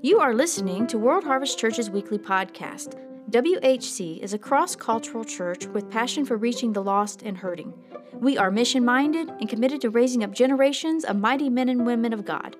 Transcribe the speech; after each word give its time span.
You 0.00 0.20
are 0.20 0.32
listening 0.32 0.86
to 0.86 0.96
World 0.98 1.24
Harvest 1.24 1.58
Church's 1.58 1.90
weekly 1.90 2.16
podcast. 2.16 2.98
WHC 3.30 4.20
is 4.20 4.32
a 4.32 4.38
cross 4.38 4.74
cultural 4.74 5.24
church 5.24 5.66
with 5.66 5.90
passion 5.90 6.24
for 6.24 6.38
reaching 6.38 6.72
the 6.72 6.82
lost 6.82 7.22
and 7.22 7.36
hurting. 7.36 7.74
We 8.14 8.38
are 8.38 8.50
mission 8.50 8.86
minded 8.86 9.28
and 9.28 9.50
committed 9.50 9.82
to 9.82 9.90
raising 9.90 10.24
up 10.24 10.32
generations 10.32 11.04
of 11.04 11.16
mighty 11.16 11.50
men 11.50 11.68
and 11.68 11.84
women 11.84 12.14
of 12.14 12.24
God. 12.24 12.56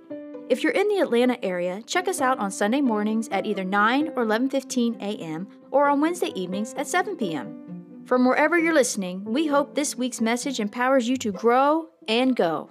If 0.50 0.62
you're 0.62 0.72
in 0.72 0.88
the 0.88 0.98
Atlanta 0.98 1.42
area, 1.42 1.80
check 1.86 2.06
us 2.06 2.20
out 2.20 2.38
on 2.38 2.50
Sunday 2.50 2.82
mornings 2.82 3.30
at 3.30 3.46
either 3.46 3.64
9 3.64 4.08
or 4.14 4.26
11:15 4.26 5.00
a.m. 5.00 5.48
or 5.70 5.88
on 5.88 6.02
Wednesday 6.02 6.32
evenings 6.34 6.74
at 6.74 6.86
7 6.86 7.16
p.m. 7.16 8.02
From 8.04 8.26
wherever 8.26 8.58
you're 8.58 8.74
listening, 8.74 9.24
we 9.24 9.46
hope 9.46 9.74
this 9.74 9.96
week's 9.96 10.20
message 10.20 10.60
empowers 10.60 11.08
you 11.08 11.16
to 11.16 11.32
grow 11.32 11.88
and 12.08 12.34
go. 12.34 12.70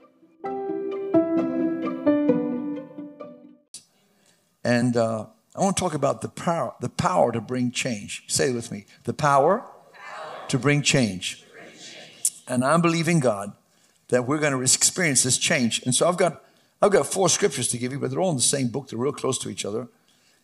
And 4.64 4.98
uh, 4.98 5.28
I 5.56 5.62
want 5.62 5.78
to 5.78 5.82
talk 5.82 5.94
about 5.94 6.22
the 6.22 6.28
power, 6.28 6.74
the 6.82 6.90
power 6.90 7.32
to 7.32 7.40
bring 7.40 7.72
change. 7.72 8.24
Say 8.28 8.50
it 8.50 8.54
with 8.54 8.72
me. 8.72 8.86
The 9.06 9.14
power, 9.14 9.60
power. 9.94 10.48
To, 10.50 10.60
bring 10.60 10.82
change. 10.82 11.42
to 11.42 11.48
bring 11.54 11.66
change. 11.72 12.32
And 12.48 12.66
I'm 12.66 12.82
believing 12.82 13.20
God 13.20 13.54
that 14.10 14.28
we're 14.28 14.40
going 14.40 14.54
to 14.54 14.62
experience 14.62 15.24
this 15.24 15.38
change. 15.38 15.82
And 15.84 15.96
so 15.96 16.08
I've 16.08 16.18
got, 16.18 16.44
I've 16.82 16.92
got 16.92 17.08
four 17.08 17.30
scriptures 17.30 17.70
to 17.70 17.78
give 17.78 17.94
you, 17.94 18.00
but 18.00 18.12
they're 18.12 18.20
all 18.20 18.32
in 18.32 18.36
the 18.36 18.42
same 18.42 18.68
book. 18.68 18.90
They're 18.90 19.00
real 19.00 19.14
close 19.14 19.38
to 19.40 19.50
each 19.50 19.64
other. 19.64 19.88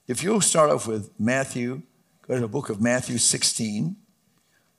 If 0.08 0.24
you'll 0.24 0.42
start 0.42 0.70
off 0.70 0.88
with 0.88 1.12
Matthew, 1.20 1.82
go 2.28 2.36
to 2.36 2.42
the 2.42 2.48
book 2.48 2.70
of 2.70 2.82
Matthew 2.82 3.18
16. 3.18 3.96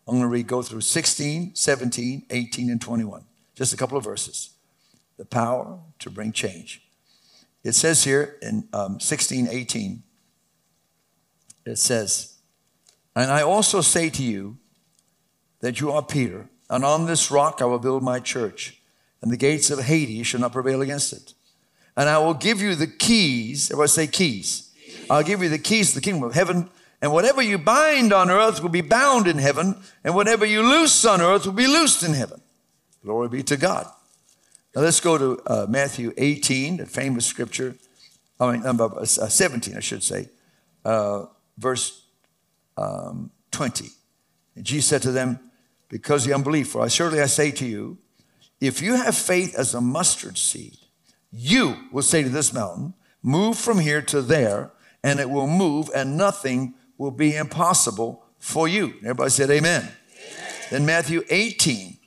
I'm 0.07 0.15
going 0.15 0.23
to 0.23 0.29
read, 0.29 0.47
go 0.47 0.63
through 0.63 0.83
16, 0.83 1.55
17, 1.55 2.27
18, 2.31 2.71
and 2.71 2.81
21. 2.81 3.25
Just 3.55 3.73
a 3.73 3.77
couple 3.77 3.97
of 3.97 4.05
verses. 4.05 4.51
The 5.17 5.25
power 5.25 5.79
to 6.01 6.11
bring 6.11 6.33
change. 6.33 6.83
It 7.63 7.73
says 7.73 8.05
here 8.05 8.37
in 8.43 8.69
um, 8.73 9.01
16, 9.01 9.49
18, 9.49 10.03
it 11.65 11.79
says, 11.79 12.35
And 13.17 13.31
I 13.31 13.43
also 13.43 13.81
say 13.81 14.11
to 14.11 14.23
you 14.23 14.59
that 15.61 15.81
you 15.81 15.91
are 15.91 16.03
Peter, 16.03 16.49
and 16.69 16.85
on 16.85 17.07
this 17.07 17.31
rock 17.31 17.63
I 17.63 17.65
will 17.65 17.79
build 17.79 18.03
my 18.03 18.21
church, 18.21 18.81
and 19.23 19.31
the 19.31 19.37
gates 19.39 19.71
of 19.71 19.79
Hades 19.79 20.27
shall 20.27 20.41
not 20.41 20.53
prevail 20.53 20.83
against 20.83 21.13
it. 21.13 21.33
And 21.97 22.09
I 22.09 22.19
will 22.19 22.35
give 22.35 22.61
you 22.61 22.75
the 22.75 22.87
keys, 22.87 23.71
everybody 23.71 23.89
say 23.89 24.07
keys. 24.09 24.71
I'll 25.09 25.23
give 25.23 25.43
you 25.43 25.49
the 25.49 25.59
keys 25.59 25.91
to 25.91 25.95
the 25.97 26.01
kingdom 26.01 26.25
of 26.25 26.35
heaven, 26.35 26.69
and 27.01 27.13
whatever 27.13 27.41
you 27.41 27.57
bind 27.57 28.13
on 28.13 28.31
earth 28.31 28.63
will 28.63 28.71
be 28.71 28.81
bound 28.81 29.27
in 29.27 29.39
heaven, 29.39 29.81
and 30.03 30.15
whatever 30.15 30.45
you 30.45 30.63
loose 30.63 31.05
on 31.05 31.21
earth 31.21 31.47
will 31.47 31.53
be 31.53 31.67
loosed 31.67 32.03
in 32.03 32.13
heaven. 32.13 32.41
Glory 33.05 33.29
be 33.29 33.43
to 33.43 33.59
God. 33.59 33.87
Now 34.75 34.81
let's 34.81 35.01
go 35.01 35.19
to 35.19 35.43
uh, 35.47 35.67
Matthew 35.69 36.15
18, 36.17 36.79
the 36.79 36.87
famous 36.87 37.27
scripture. 37.27 37.77
I 38.41 38.53
mean, 38.53 38.63
number 38.63 38.85
uh, 38.85 39.05
17, 39.05 39.77
I 39.77 39.81
should 39.81 40.03
say, 40.03 40.31
uh, 40.87 41.27
verse 41.59 42.07
um, 42.79 43.31
20. 43.51 43.89
And 44.57 44.65
Jesus 44.65 44.89
said 44.89 45.03
to 45.03 45.13
them, 45.13 45.39
Because 45.91 46.23
of 46.25 46.29
the 46.29 46.35
unbelief, 46.35 46.69
for 46.69 46.81
I 46.81 46.89
surely 46.89 47.21
I 47.21 47.27
say 47.27 47.51
to 47.53 47.67
you, 47.67 47.99
if 48.59 48.81
you 48.81 48.95
have 48.95 49.15
faith 49.15 49.55
as 49.55 49.75
a 49.75 49.83
mustard 49.83 50.39
seed, 50.39 50.79
you 51.31 51.77
will 51.93 52.03
say 52.03 52.23
to 52.23 52.31
this 52.31 52.55
mountain, 52.55 52.95
Move 53.23 53.59
from 53.59 53.79
here 53.81 54.01
to 54.01 54.23
there, 54.23 54.73
and 55.03 55.21
it 55.21 55.29
will 55.29 55.47
move, 55.47 55.91
and 55.95 56.17
nothing 56.17 56.75
will 56.97 57.11
be 57.11 57.37
impossible 57.37 58.25
for 58.39 58.67
you. 58.67 58.95
Everybody 59.03 59.31
said, 59.31 59.51
Amen. 59.51 59.83
amen. 59.83 59.93
Then 60.71 60.87
Matthew 60.87 61.23
18, 61.29 61.99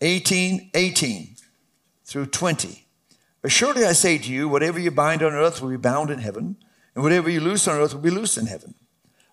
18, 0.00 0.70
18 0.74 1.36
through 2.04 2.26
20. 2.26 2.84
But 3.42 3.52
Surely 3.52 3.84
I 3.84 3.92
say 3.92 4.18
to 4.18 4.32
you, 4.32 4.48
whatever 4.48 4.78
you 4.78 4.90
bind 4.90 5.22
on 5.22 5.32
earth 5.32 5.60
will 5.60 5.70
be 5.70 5.76
bound 5.76 6.10
in 6.10 6.18
heaven, 6.18 6.56
and 6.94 7.04
whatever 7.04 7.30
you 7.30 7.40
loose 7.40 7.68
on 7.68 7.78
earth 7.78 7.94
will 7.94 8.00
be 8.00 8.10
loosed 8.10 8.38
in 8.38 8.46
heaven. 8.46 8.74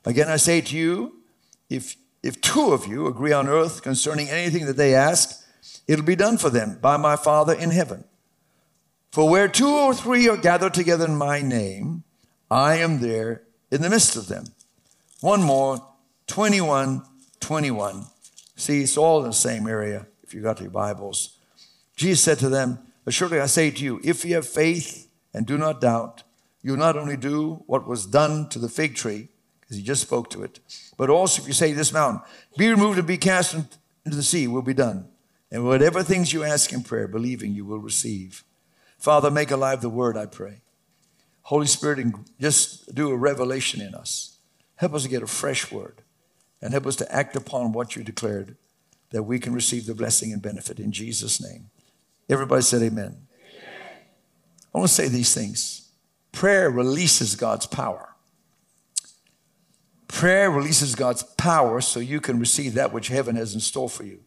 Again, 0.06 0.30
I 0.30 0.36
say 0.36 0.62
to 0.62 0.78
you, 0.78 1.16
if, 1.70 1.96
if 2.22 2.40
two 2.42 2.74
of 2.74 2.88
you 2.88 3.08
agree 3.08 3.32
on 3.32 3.48
earth 3.48 3.82
concerning 3.82 4.30
anything 4.30 4.66
that 4.66 4.78
they 4.78 4.94
ask, 4.94 5.44
it'll 5.88 6.06
be 6.06 6.16
done 6.16 6.38
for 6.38 6.50
them 6.50 6.78
by 6.82 6.98
my 6.98 7.16
Father 7.16 7.54
in 7.54 7.72
heaven. 7.72 8.04
For 9.12 9.30
where 9.30 9.48
two 9.48 9.70
or 9.70 9.94
three 9.94 10.28
are 10.28 10.38
gathered 10.38 10.74
together 10.74 11.06
in 11.06 11.16
my 11.16 11.42
name, 11.42 12.04
I 12.50 12.76
am 12.76 13.00
there 13.00 13.44
in 13.72 13.82
the 13.82 13.90
midst 13.90 14.16
of 14.16 14.28
them. 14.28 14.46
One 15.22 15.42
more, 15.42 15.86
21, 16.28 17.04
21. 17.40 18.06
See, 18.56 18.82
it's 18.82 18.98
all 18.98 19.22
in 19.22 19.28
the 19.28 19.34
same 19.34 19.68
area 19.68 20.06
you 20.34 20.42
got 20.42 20.60
your 20.62 20.70
Bibles. 20.70 21.38
Jesus 21.96 22.24
said 22.24 22.40
to 22.40 22.50
them, 22.50 22.80
Assuredly 23.06 23.40
I 23.40 23.48
say 23.48 23.70
to 23.72 23.84
you, 23.84 24.00
if 24.04 24.24
you 24.24 24.36
have 24.36 24.48
faith 24.48 25.10
and 25.34 25.46
do 25.46 25.58
not 25.58 25.82
doubt, 25.82 26.24
you'll 26.62 26.78
not 26.78 26.98
only 26.98 27.18
do 27.18 27.64
what 27.68 27.88
was 27.88 28.06
done 28.06 28.48
to 28.50 28.60
the 28.60 28.70
fig 28.70 28.96
tree, 28.96 29.28
because 29.60 29.78
he 29.78 29.84
just 29.84 30.02
spoke 30.02 30.30
to 30.30 30.44
it, 30.44 30.60
but 30.98 31.10
also 31.10 31.42
if 31.42 31.48
you 31.48 31.54
say 31.54 31.74
this 31.74 31.92
mountain, 31.92 32.22
be 32.58 32.70
removed 32.70 32.98
and 32.98 33.08
be 33.08 33.18
cast 33.18 33.54
into 33.54 33.78
the 34.06 34.24
sea, 34.24 34.48
will 34.48 34.62
be 34.62 34.74
done. 34.74 35.08
And 35.52 35.66
whatever 35.66 36.02
things 36.02 36.34
you 36.34 36.44
ask 36.44 36.72
in 36.74 36.82
prayer, 36.82 37.08
believing 37.08 37.54
you 37.54 37.66
will 37.66 37.80
receive. 37.80 38.44
Father, 38.98 39.30
make 39.30 39.52
alive 39.52 39.82
the 39.82 39.90
word, 39.90 40.18
I 40.18 40.26
pray. 40.26 40.62
Holy 41.44 41.68
Spirit, 41.68 42.00
and 42.00 42.16
just 42.40 42.96
do 42.96 43.10
a 43.12 43.18
revelation 43.18 43.82
in 43.82 43.94
us. 43.94 44.38
Help 44.78 44.94
us 44.94 45.04
to 45.04 45.10
get 45.10 45.22
a 45.22 45.28
fresh 45.28 45.72
word 45.72 46.02
and 46.62 46.72
help 46.72 46.88
us 46.88 46.96
to 46.96 47.14
act 47.14 47.36
upon 47.36 47.74
what 47.74 47.96
you 47.96 48.04
declared 48.04 48.56
that 49.14 49.24
we 49.24 49.40
can 49.40 49.54
receive 49.54 49.86
the 49.86 49.94
blessing 49.94 50.34
and 50.34 50.42
benefit 50.42 50.80
in 50.80 50.92
Jesus' 50.92 51.40
name. 51.42 51.70
Everybody 52.28 52.64
said 52.64 52.82
amen. 52.82 53.06
amen. 53.06 53.98
I 54.74 54.78
want 54.78 54.90
to 54.90 54.94
say 54.94 55.08
these 55.08 55.34
things. 55.34 55.92
Prayer 56.32 56.70
releases 56.70 57.36
God's 57.36 57.68
power. 57.68 58.10
Prayer 60.08 60.50
releases 60.50 60.96
God's 60.96 61.22
power 61.24 61.80
so 61.80 62.00
you 62.00 62.20
can 62.20 62.40
receive 62.40 62.74
that 62.74 62.92
which 62.92 63.08
heaven 63.08 63.36
has 63.36 63.54
in 63.54 63.60
store 63.60 63.88
for 63.88 64.04
you. 64.04 64.20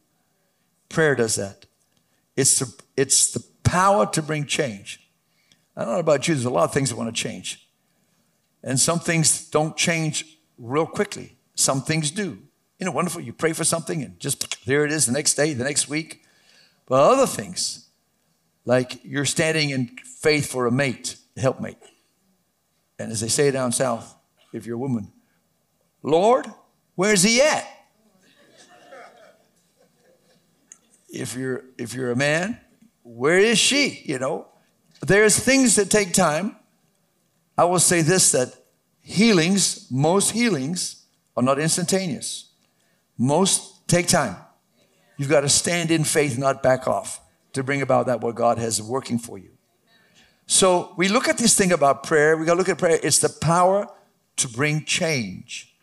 Prayer 0.89 1.17
does 1.17 1.35
that. 1.35 1.67
It's 2.37 2.61
the, 2.61 2.73
it's 2.97 3.33
the 3.33 3.45
power 3.65 4.07
to 4.07 4.23
bring 4.23 4.47
change. 4.47 5.01
I 5.77 5.85
don't 5.85 5.95
know 5.95 5.99
about 5.99 6.29
you, 6.29 6.35
there's 6.35 6.45
a 6.45 6.51
lot 6.51 6.65
of 6.65 6.73
things 6.73 6.91
that 6.91 6.97
want 6.97 7.15
to 7.15 7.23
change. 7.23 7.69
And 8.63 8.79
some 8.79 9.01
things 9.01 9.49
don't 9.51 9.77
change 9.77 10.39
real 10.59 10.87
quickly. 10.87 11.37
Some 11.57 11.83
things 11.83 12.13
do. 12.13 12.39
You 12.79 12.87
know, 12.87 12.93
wonderful. 12.93 13.21
You 13.21 13.33
pray 13.33 13.53
for 13.53 13.65
something 13.65 14.03
and 14.03 14.19
just 14.21 14.65
there 14.67 14.85
it 14.85 14.93
is 14.93 15.07
the 15.07 15.13
next 15.13 15.35
day, 15.35 15.55
the 15.55 15.65
next 15.65 15.89
week. 15.89 16.23
But 16.87 17.01
other 17.01 17.27
things, 17.27 17.89
like 18.65 19.05
you're 19.05 19.25
standing 19.25 19.71
in 19.71 19.97
faith 20.05 20.51
for 20.51 20.67
a 20.67 20.73
mate, 20.73 21.17
a 21.37 21.41
helpmate. 21.41 21.79
And 22.99 23.11
as 23.11 23.21
they 23.21 23.29
say 23.29 23.51
down 23.51 23.73
south, 23.73 24.15
if 24.53 24.67
you're 24.67 24.77
a 24.77 24.79
woman, 24.79 25.13
Lord, 26.03 26.47
where's 26.95 27.23
he 27.23 27.41
at? 27.41 27.67
if 31.09 31.35
you're 31.35 31.65
if 31.79 31.95
you're 31.95 32.11
a 32.11 32.17
man, 32.17 32.61
where 33.03 33.39
is 33.39 33.59
she? 33.59 34.03
You 34.05 34.19
know, 34.19 34.47
there's 35.01 35.39
things 35.39 35.77
that 35.77 35.91
take 35.91 36.13
time. 36.13 36.57
I 37.57 37.65
will 37.65 37.79
say 37.79 38.03
this 38.03 38.33
that 38.33 38.55
healings, 39.01 39.87
most 39.91 40.33
healings 40.33 41.05
are 41.37 41.43
not 41.43 41.59
instantaneous. 41.59 42.46
Most 43.19 43.89
take 43.89 44.09
time. 44.09 44.37
You've 45.17 45.31
got 45.31 45.41
to 45.41 45.49
stand 45.49 45.91
in 45.91 46.05
faith, 46.05 46.39
not 46.39 46.63
back 46.63 46.87
off 46.87 47.21
to 47.55 47.63
bring 47.63 47.83
about 47.83 48.07
that 48.07 48.21
what 48.21 48.35
God 48.35 48.59
has 48.59 48.83
working 48.83 49.19
for 49.19 49.39
you. 49.39 49.51
So 50.47 50.93
we 50.97 51.09
look 51.09 51.27
at 51.27 51.39
this 51.39 51.57
thing 51.57 51.73
about 51.73 52.03
prayer. 52.03 52.37
We 52.37 52.45
got 52.45 52.53
to 52.53 52.59
look 52.59 52.69
at 52.69 52.79
prayer. 52.79 53.01
It's 53.03 53.19
the 53.19 53.29
power 53.29 53.89
to 54.37 54.49
bring 54.49 54.85
change. 54.85 55.75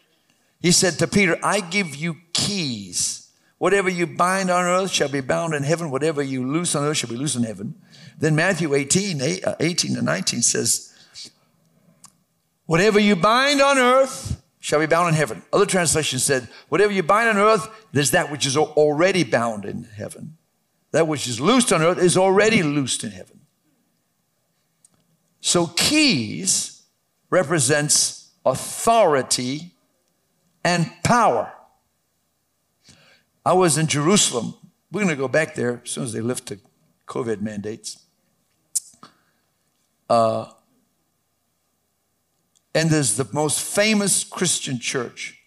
He 0.62 0.72
said 0.72 0.94
to 1.00 1.08
Peter, 1.08 1.38
I 1.44 1.60
give 1.60 1.96
you 1.96 2.18
keys. 2.32 3.30
Whatever 3.58 3.90
you 3.90 4.08
bind 4.08 4.50
on 4.50 4.64
earth 4.66 4.92
shall 4.92 5.10
be 5.10 5.22
bound 5.22 5.54
in 5.54 5.64
heaven. 5.64 5.90
Whatever 5.90 6.22
you 6.22 6.48
loose 6.48 6.76
on 6.76 6.84
earth 6.84 6.98
shall 6.98 7.10
be 7.10 7.18
loose 7.18 7.36
in 7.36 7.44
heaven. 7.44 7.76
Then 8.18 8.36
Matthew 8.36 8.74
18, 8.74 9.22
uh, 9.44 9.56
18 9.60 9.98
and 9.98 10.06
19 10.06 10.42
says, 10.42 10.94
Whatever 12.66 13.00
you 13.00 13.16
bind 13.16 13.62
on 13.62 13.78
earth 13.78 14.42
shall 14.64 14.80
be 14.80 14.86
bound 14.86 15.10
in 15.10 15.14
heaven. 15.14 15.42
Other 15.52 15.66
translations 15.66 16.24
said, 16.24 16.48
Whatever 16.70 16.94
you 16.94 17.04
bind 17.04 17.28
on 17.28 17.38
earth, 17.38 17.68
there's 17.92 18.12
that 18.12 18.32
which 18.32 18.46
is 18.46 18.56
already 18.56 19.26
bound 19.26 19.66
in 19.66 19.84
heaven. 19.84 20.38
That 20.92 21.06
which 21.06 21.28
is 21.28 21.42
loosed 21.42 21.74
on 21.74 21.82
earth 21.82 21.98
is 21.98 22.16
already 22.16 22.64
loosed 22.64 23.04
in 23.04 23.12
heaven. 23.12 23.42
So 25.42 25.68
keys 25.68 26.84
represents 27.30 28.32
authority 28.46 29.74
and 30.64 30.90
power. 31.04 31.52
I 33.46 33.52
was 33.52 33.78
in 33.78 33.88
Jerusalem. 33.88 34.54
We're 34.94 35.02
going 35.02 35.14
to 35.14 35.20
go 35.20 35.28
back 35.28 35.56
there 35.56 35.82
as 35.84 35.90
soon 35.90 36.06
as 36.06 36.14
they 36.14 36.22
lift 36.22 36.46
the 36.46 36.60
COVID 37.06 37.42
mandates. 37.42 38.02
Uh, 40.10 40.46
and 42.74 42.90
there's 42.90 43.18
the 43.18 43.28
most 43.32 43.62
famous 43.62 44.24
Christian 44.24 44.80
church. 44.80 45.40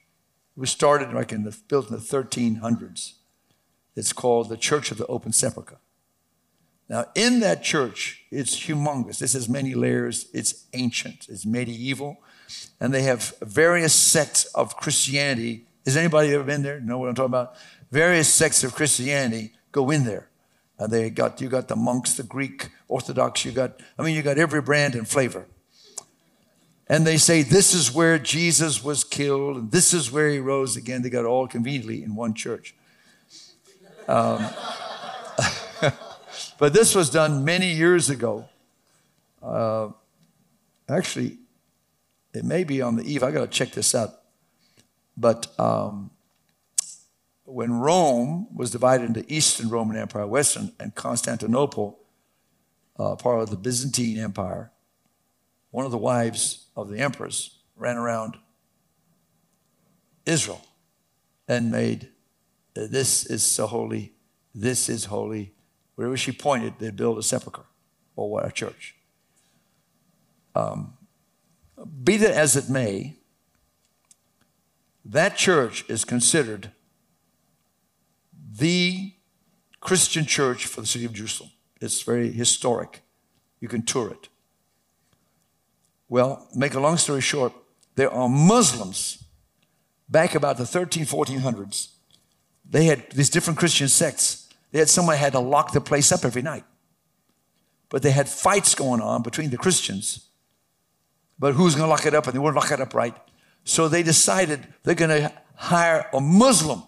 It 0.57 0.61
was 0.61 0.71
started 0.71 1.13
like 1.13 1.33
in 1.33 1.45
the 1.45 1.57
built 1.69 1.91
in 1.91 1.97
the 1.97 2.03
1300s. 2.03 3.15
It's 3.95 4.13
called 4.13 4.49
the 4.49 4.57
Church 4.57 4.91
of 4.91 4.99
the 4.99 5.07
Open 5.07 5.33
Sepulchre. 5.33 5.79
Now, 6.89 7.07
in 7.15 7.41
that 7.41 7.63
church, 7.63 8.23
it's 8.31 8.55
humongous. 8.67 9.19
This 9.19 9.33
has 9.33 9.49
many 9.49 9.75
layers. 9.75 10.29
It's 10.33 10.67
ancient, 10.73 11.27
it's 11.29 11.45
medieval, 11.45 12.19
and 12.81 12.95
they 12.95 13.03
have 13.03 13.35
various 13.41 13.93
sects 13.93 14.45
of 14.47 14.77
Christianity. 14.77 15.67
Has 15.85 15.97
anybody 15.97 16.33
ever 16.33 16.45
been 16.45 16.63
there? 16.63 16.79
Know 16.81 16.99
what 16.99 17.09
I'm 17.09 17.15
talking 17.15 17.31
about? 17.31 17.57
Various 17.91 18.33
sects 18.33 18.63
of 18.63 18.75
Christianity 18.75 19.53
go 19.73 19.91
in 19.91 20.05
there. 20.05 20.29
Uh, 20.79 20.87
they 20.87 21.11
got 21.11 21.41
you 21.41 21.49
got 21.49 21.69
the 21.69 21.77
monks, 21.77 22.15
the 22.15 22.23
Greek 22.23 22.69
Orthodox. 22.87 23.45
You 23.45 23.53
got 23.53 23.81
I 23.99 24.03
mean 24.03 24.15
you 24.15 24.23
got 24.23 24.39
every 24.39 24.61
brand 24.61 24.95
and 24.95 25.09
flavor. 25.09 25.47
And 26.89 27.07
they 27.07 27.17
say 27.17 27.43
this 27.43 27.75
is 27.75 27.93
where 27.93 28.19
Jesus 28.19 28.83
was 28.83 29.03
killed 29.03 29.57
and 29.57 29.71
this 29.71 29.93
is 29.93 30.13
where 30.13 30.29
he 30.29 30.39
rose 30.39 30.77
again. 30.77 31.03
They 31.03 31.11
got 31.11 31.25
all 31.25 31.49
conveniently 31.49 32.03
in 32.03 32.15
one 32.15 32.35
church. 32.35 32.75
Um, 34.07 34.47
but 36.59 36.73
this 36.73 36.95
was 36.95 37.11
done 37.11 37.45
many 37.45 37.73
years 37.73 38.09
ago. 38.09 38.49
Uh, 39.43 39.89
actually, 40.89 41.39
it 42.33 42.45
may 42.45 42.63
be 42.63 42.83
on 42.83 42.97
the 42.97 43.03
eve. 43.03 43.23
I 43.23 43.33
got 43.33 43.41
to 43.41 43.49
check 43.49 43.73
this 43.73 43.95
out. 43.95 44.11
But 45.17 45.49
um, 45.59 46.11
when 47.45 47.73
Rome 47.73 48.47
was 48.55 48.71
divided 48.71 49.07
into 49.07 49.25
Eastern 49.33 49.71
Roman 49.71 49.97
Empire, 49.97 50.27
Western, 50.27 50.73
and 50.79 50.95
Constantinople, 50.95 51.99
uh, 52.99 53.17
part 53.17 53.41
of 53.41 53.51
the 53.51 53.57
Byzantine 53.57 54.19
Empire, 54.19 54.71
one 55.71 55.85
of 55.85 55.91
the 55.91 55.99
wives 55.99 56.67
of 56.77 56.89
the 56.89 56.99
emperors 56.99 57.59
ran 57.77 57.97
around 57.97 58.37
Israel 60.25 60.65
and 61.49 61.71
made 61.71 62.09
this 62.75 63.25
is 63.27 63.43
so 63.43 63.67
holy, 63.67 64.13
this 64.55 64.89
is 64.89 65.07
holy. 65.07 65.55
Wherever 65.95 66.17
she 66.17 66.33
pointed, 66.33 66.75
they'd 66.79 66.97
build 66.97 67.19
a 67.19 67.23
sepulchre 67.23 67.65
or 68.17 68.43
a 68.45 68.53
church. 68.53 68.95
Um, 70.55 70.95
be 72.03 72.17
that 72.19 72.33
as 72.33 72.57
it 72.57 72.69
may, 72.69 73.17
that 75.05 75.37
church 75.37 75.85
is 75.89 76.05
considered 76.05 76.73
the 78.59 79.13
Christian 79.81 80.27
church 80.27 80.67
for 80.67 80.81
the 80.81 80.87
city 80.87 81.05
of 81.05 81.13
Jerusalem. 81.13 81.51
It's 81.81 82.03
very 82.03 82.33
historic. 82.33 83.03
You 83.61 83.69
can 83.69 83.83
tour 83.83 84.11
it. 84.11 84.29
Well, 86.09 86.47
make 86.55 86.75
a 86.75 86.81
long 86.81 86.97
story 86.97 87.21
short, 87.21 87.53
there 87.97 88.11
are 88.13 88.29
Muslims 88.29 89.25
back 90.09 90.35
about 90.35 90.57
the 90.57 90.67
13, 90.67 91.05
1400s. 91.05 91.89
They 92.69 92.85
had 92.85 93.11
these 93.11 93.31
different 93.31 93.59
Christian 93.59 93.89
sects. 93.89 94.49
They 94.73 94.79
had 94.79 94.89
somebody 94.89 95.19
had 95.19 95.33
to 95.33 95.41
lock 95.41 95.73
the 95.73 95.81
place 95.81 96.13
up 96.13 96.25
every 96.25 96.43
night. 96.43 96.65
But 97.89 98.03
they 98.03 98.11
had 98.11 98.29
fights 98.29 98.75
going 98.75 99.01
on 99.01 99.23
between 99.23 99.51
the 99.51 99.57
Christians. 99.57 100.29
But 101.39 101.55
who's 101.55 101.75
going 101.75 101.87
to 101.87 101.91
lock 101.91 102.07
it 102.07 102.15
up? 102.15 102.27
And 102.27 102.35
they 102.35 102.39
wouldn't 102.39 102.57
lock 102.57 102.73
it 102.73 102.81
up 102.81 102.95
right. 102.95 103.15
So 103.65 103.89
they 103.89 104.03
decided 104.03 104.67
they're 104.83 104.95
going 104.95 105.23
to 105.23 105.33
hire 105.55 106.09
a 106.13 106.21
Muslim 106.21 106.83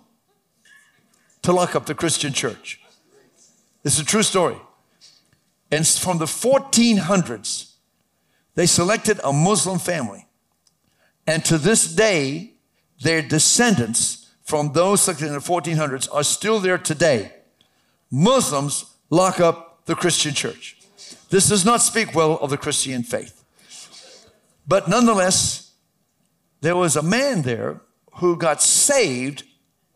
to 1.43 1.53
lock 1.53 1.75
up 1.75 1.87
the 1.87 1.95
Christian 1.95 2.33
church. 2.33 2.81
It's 3.85 3.99
a 3.99 4.05
true 4.05 4.23
story. 4.23 4.57
And 5.71 5.87
from 5.87 6.19
the 6.19 6.25
1400s, 6.25 7.68
they 8.59 8.67
selected 8.67 9.21
a 9.23 9.33
Muslim 9.33 9.79
family. 9.79 10.27
And 11.29 11.45
to 11.45 11.59
this 11.59 11.95
day, 11.95 12.55
their 13.01 13.23
descendants 13.23 14.35
from 14.43 14.73
those 14.73 15.01
selected 15.01 15.29
in 15.29 15.35
the 15.35 15.39
1400s 15.39 16.13
are 16.13 16.25
still 16.25 16.59
there 16.59 16.77
today. 16.77 17.35
Muslims 18.11 18.97
lock 19.11 19.39
up 19.39 19.85
the 19.85 19.95
Christian 19.95 20.35
church. 20.35 20.77
This 21.31 21.49
does 21.49 21.65
not 21.65 21.83
speak 21.83 22.17
well 22.17 22.33
of 22.39 22.51
the 22.51 22.57
Christian 22.57 23.05
faith. 23.05 23.45
But 24.67 24.89
nonetheless, 24.89 25.71
there 26.61 26.75
was 26.75 26.97
a 26.97 27.03
man 27.03 27.43
there 27.43 27.81
who 28.15 28.37
got 28.37 28.61
saved 28.61 29.45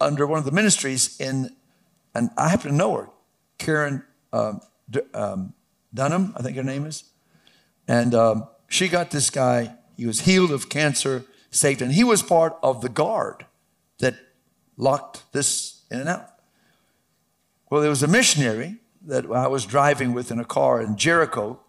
under 0.00 0.24
one 0.24 0.38
of 0.38 0.44
the 0.44 0.52
ministries 0.52 1.20
in, 1.20 1.50
and 2.14 2.30
I 2.36 2.48
happen 2.48 2.70
to 2.70 2.76
know 2.76 2.94
her, 2.94 3.08
Karen 3.58 4.04
um, 4.32 4.60
um, 5.14 5.52
Dunham, 5.92 6.32
I 6.36 6.42
think 6.42 6.56
her 6.56 6.62
name 6.62 6.86
is. 6.86 7.02
And 7.88 8.14
um, 8.14 8.46
she 8.72 8.88
got 8.88 9.10
this 9.10 9.28
guy, 9.28 9.74
he 9.98 10.06
was 10.06 10.20
healed 10.20 10.50
of 10.50 10.70
cancer, 10.70 11.24
saved, 11.50 11.82
and 11.82 11.92
he 11.92 12.02
was 12.02 12.22
part 12.22 12.56
of 12.62 12.80
the 12.80 12.88
guard 12.88 13.44
that 13.98 14.14
locked 14.78 15.30
this 15.32 15.82
in 15.90 16.00
and 16.00 16.08
out. 16.08 16.30
Well, 17.68 17.82
there 17.82 17.90
was 17.90 18.02
a 18.02 18.08
missionary 18.08 18.78
that 19.02 19.26
I 19.30 19.46
was 19.46 19.66
driving 19.66 20.14
with 20.14 20.30
in 20.30 20.38
a 20.38 20.44
car 20.46 20.80
in 20.80 20.96
Jericho, 20.96 21.60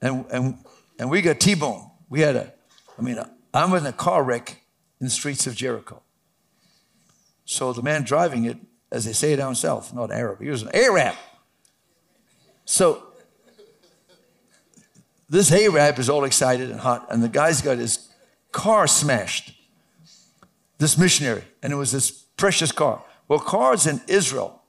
and, 0.00 0.26
and, 0.32 0.58
and 0.98 1.08
we 1.08 1.22
got 1.22 1.38
T 1.38 1.54
bone. 1.54 1.88
We 2.08 2.20
had 2.20 2.34
a, 2.34 2.52
I 2.98 3.02
mean, 3.02 3.18
I'm 3.54 3.72
in 3.72 3.86
a 3.86 3.92
car 3.92 4.24
wreck 4.24 4.60
in 5.00 5.06
the 5.06 5.10
streets 5.10 5.46
of 5.46 5.54
Jericho. 5.54 6.02
So 7.44 7.72
the 7.72 7.82
man 7.82 8.02
driving 8.02 8.44
it, 8.44 8.56
as 8.90 9.04
they 9.04 9.12
say 9.12 9.36
down 9.36 9.54
south, 9.54 9.94
not 9.94 10.10
Arab, 10.10 10.42
he 10.42 10.48
was 10.48 10.62
an 10.62 10.70
Arab. 10.74 11.14
So 12.64 13.11
this 15.32 15.50
Arab 15.50 15.98
is 15.98 16.10
all 16.10 16.24
excited 16.24 16.70
and 16.70 16.78
hot, 16.80 17.06
and 17.10 17.22
the 17.22 17.28
guy's 17.28 17.62
got 17.62 17.78
his 17.78 18.10
car 18.52 18.86
smashed. 18.86 19.54
This 20.76 20.98
missionary, 20.98 21.44
and 21.62 21.72
it 21.72 21.76
was 21.76 21.90
this 21.90 22.10
precious 22.10 22.70
car. 22.70 23.02
Well, 23.28 23.38
cars 23.38 23.86
in 23.86 24.02
Israel, 24.08 24.62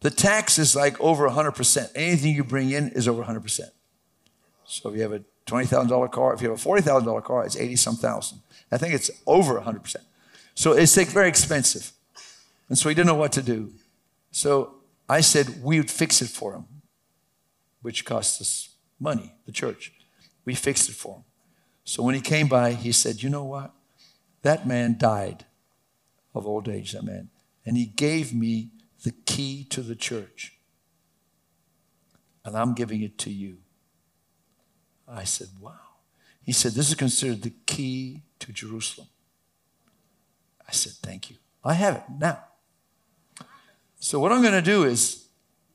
the 0.00 0.10
tax 0.10 0.58
is 0.58 0.74
like 0.74 1.00
over 1.00 1.28
100%. 1.28 1.90
Anything 1.94 2.34
you 2.34 2.42
bring 2.42 2.72
in 2.72 2.88
is 2.88 3.06
over 3.06 3.22
100%. 3.22 3.60
So 4.64 4.88
if 4.88 4.96
you 4.96 5.02
have 5.02 5.12
a 5.12 5.22
$20,000 5.46 6.10
car, 6.10 6.34
if 6.34 6.42
you 6.42 6.50
have 6.50 6.58
a 6.58 6.68
$40,000 6.68 7.22
car, 7.22 7.44
it's 7.44 7.56
80 7.56 7.76
some 7.76 7.96
thousand. 7.96 8.40
I 8.72 8.78
think 8.78 8.94
it's 8.94 9.12
over 9.28 9.60
100%. 9.60 9.96
So 10.56 10.72
it's 10.72 10.96
like 10.96 11.08
very 11.08 11.28
expensive. 11.28 11.92
And 12.68 12.76
so 12.76 12.88
he 12.88 12.96
didn't 12.96 13.06
know 13.06 13.14
what 13.14 13.32
to 13.32 13.42
do. 13.42 13.72
So 14.32 14.74
I 15.08 15.20
said 15.20 15.62
we 15.62 15.78
would 15.78 15.90
fix 15.90 16.20
it 16.20 16.30
for 16.30 16.54
him, 16.54 16.64
which 17.82 18.04
cost 18.04 18.40
us 18.40 18.73
money, 18.98 19.34
the 19.46 19.52
church. 19.52 19.92
We 20.44 20.54
fixed 20.54 20.88
it 20.88 20.94
for 20.94 21.16
him. 21.16 21.24
So 21.84 22.02
when 22.02 22.14
he 22.14 22.20
came 22.20 22.48
by, 22.48 22.72
he 22.72 22.92
said, 22.92 23.22
You 23.22 23.30
know 23.30 23.44
what? 23.44 23.72
That 24.42 24.66
man 24.66 24.96
died 24.98 25.44
of 26.34 26.46
old 26.46 26.68
age, 26.68 26.92
that 26.92 27.04
man. 27.04 27.30
And 27.64 27.76
he 27.76 27.86
gave 27.86 28.34
me 28.34 28.70
the 29.02 29.12
key 29.12 29.64
to 29.70 29.82
the 29.82 29.94
church. 29.94 30.58
And 32.44 32.56
I'm 32.56 32.74
giving 32.74 33.02
it 33.02 33.16
to 33.18 33.30
you. 33.30 33.58
I 35.08 35.24
said, 35.24 35.48
Wow. 35.60 35.72
He 36.42 36.52
said, 36.52 36.72
This 36.72 36.88
is 36.88 36.94
considered 36.94 37.42
the 37.42 37.52
key 37.66 38.22
to 38.40 38.52
Jerusalem. 38.52 39.08
I 40.66 40.72
said, 40.72 40.92
Thank 41.02 41.30
you. 41.30 41.36
I 41.62 41.74
have 41.74 41.96
it 41.96 42.02
now. 42.18 42.44
So, 43.98 44.20
what 44.20 44.32
I'm 44.32 44.42
going 44.42 44.52
to 44.52 44.62
do 44.62 44.84
is, 44.84 45.28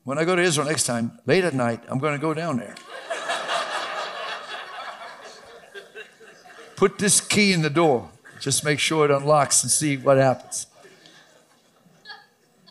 when 0.04 0.16
I 0.18 0.24
go 0.24 0.36
to 0.36 0.42
Israel 0.42 0.68
next 0.68 0.84
time, 0.84 1.18
late 1.26 1.44
at 1.44 1.54
night, 1.54 1.82
I'm 1.88 1.98
going 1.98 2.12
to 2.14 2.20
go 2.20 2.32
down 2.32 2.58
there. 2.58 2.76
Put 6.80 6.96
this 6.96 7.20
key 7.20 7.52
in 7.52 7.60
the 7.60 7.68
door. 7.68 8.08
Just 8.40 8.64
make 8.64 8.78
sure 8.78 9.04
it 9.04 9.10
unlocks 9.10 9.62
and 9.62 9.70
see 9.70 9.98
what 9.98 10.16
happens. 10.16 10.66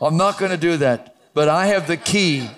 I'm 0.01 0.17
not 0.17 0.39
going 0.39 0.49
to 0.49 0.57
do 0.57 0.77
that, 0.77 1.15
but 1.35 1.47
I 1.47 1.67
have 1.67 1.85
the 1.85 1.95
key. 1.95 2.49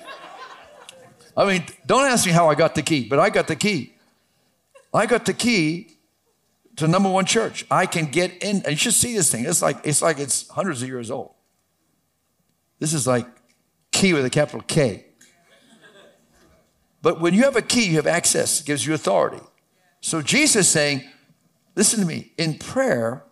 I 1.35 1.43
mean, 1.43 1.65
don't 1.85 2.09
ask 2.09 2.25
me 2.25 2.31
how 2.31 2.47
I 2.47 2.55
got 2.55 2.73
the 2.73 2.81
key, 2.81 3.05
but 3.05 3.19
I 3.19 3.29
got 3.29 3.49
the 3.49 3.57
key. 3.57 3.91
I 4.93 5.05
got 5.05 5.25
the 5.25 5.33
key 5.33 5.97
to 6.77 6.87
number 6.87 7.09
one 7.09 7.25
church. 7.25 7.65
I 7.69 7.85
can 7.85 8.05
get 8.05 8.41
in, 8.41 8.61
and 8.63 8.71
you 8.71 8.77
should 8.77 8.93
see 8.93 9.13
this 9.13 9.29
thing. 9.29 9.43
It's 9.43 9.61
like 9.61 9.75
it's 9.83 10.01
like 10.01 10.19
it's 10.19 10.47
hundreds 10.47 10.81
of 10.81 10.87
years 10.87 11.11
old. 11.11 11.33
This 12.79 12.93
is 12.93 13.05
like 13.05 13.27
key 13.91 14.13
with 14.13 14.23
a 14.23 14.29
capital 14.29 14.63
K. 14.65 15.03
But 17.01 17.19
when 17.19 17.33
you 17.33 17.43
have 17.43 17.57
a 17.57 17.61
key, 17.61 17.87
you 17.87 17.97
have 17.97 18.07
access, 18.07 18.61
it 18.61 18.65
gives 18.65 18.87
you 18.87 18.93
authority. 18.93 19.43
So 19.99 20.21
Jesus 20.21 20.67
is 20.67 20.69
saying, 20.69 21.03
listen 21.75 21.99
to 21.99 22.05
me, 22.05 22.33
in 22.37 22.57
prayer, 22.57 23.23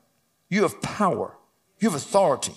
you 0.50 0.64
have 0.64 0.82
power, 0.82 1.38
you 1.80 1.90
have 1.90 1.96
authority. 1.96 2.54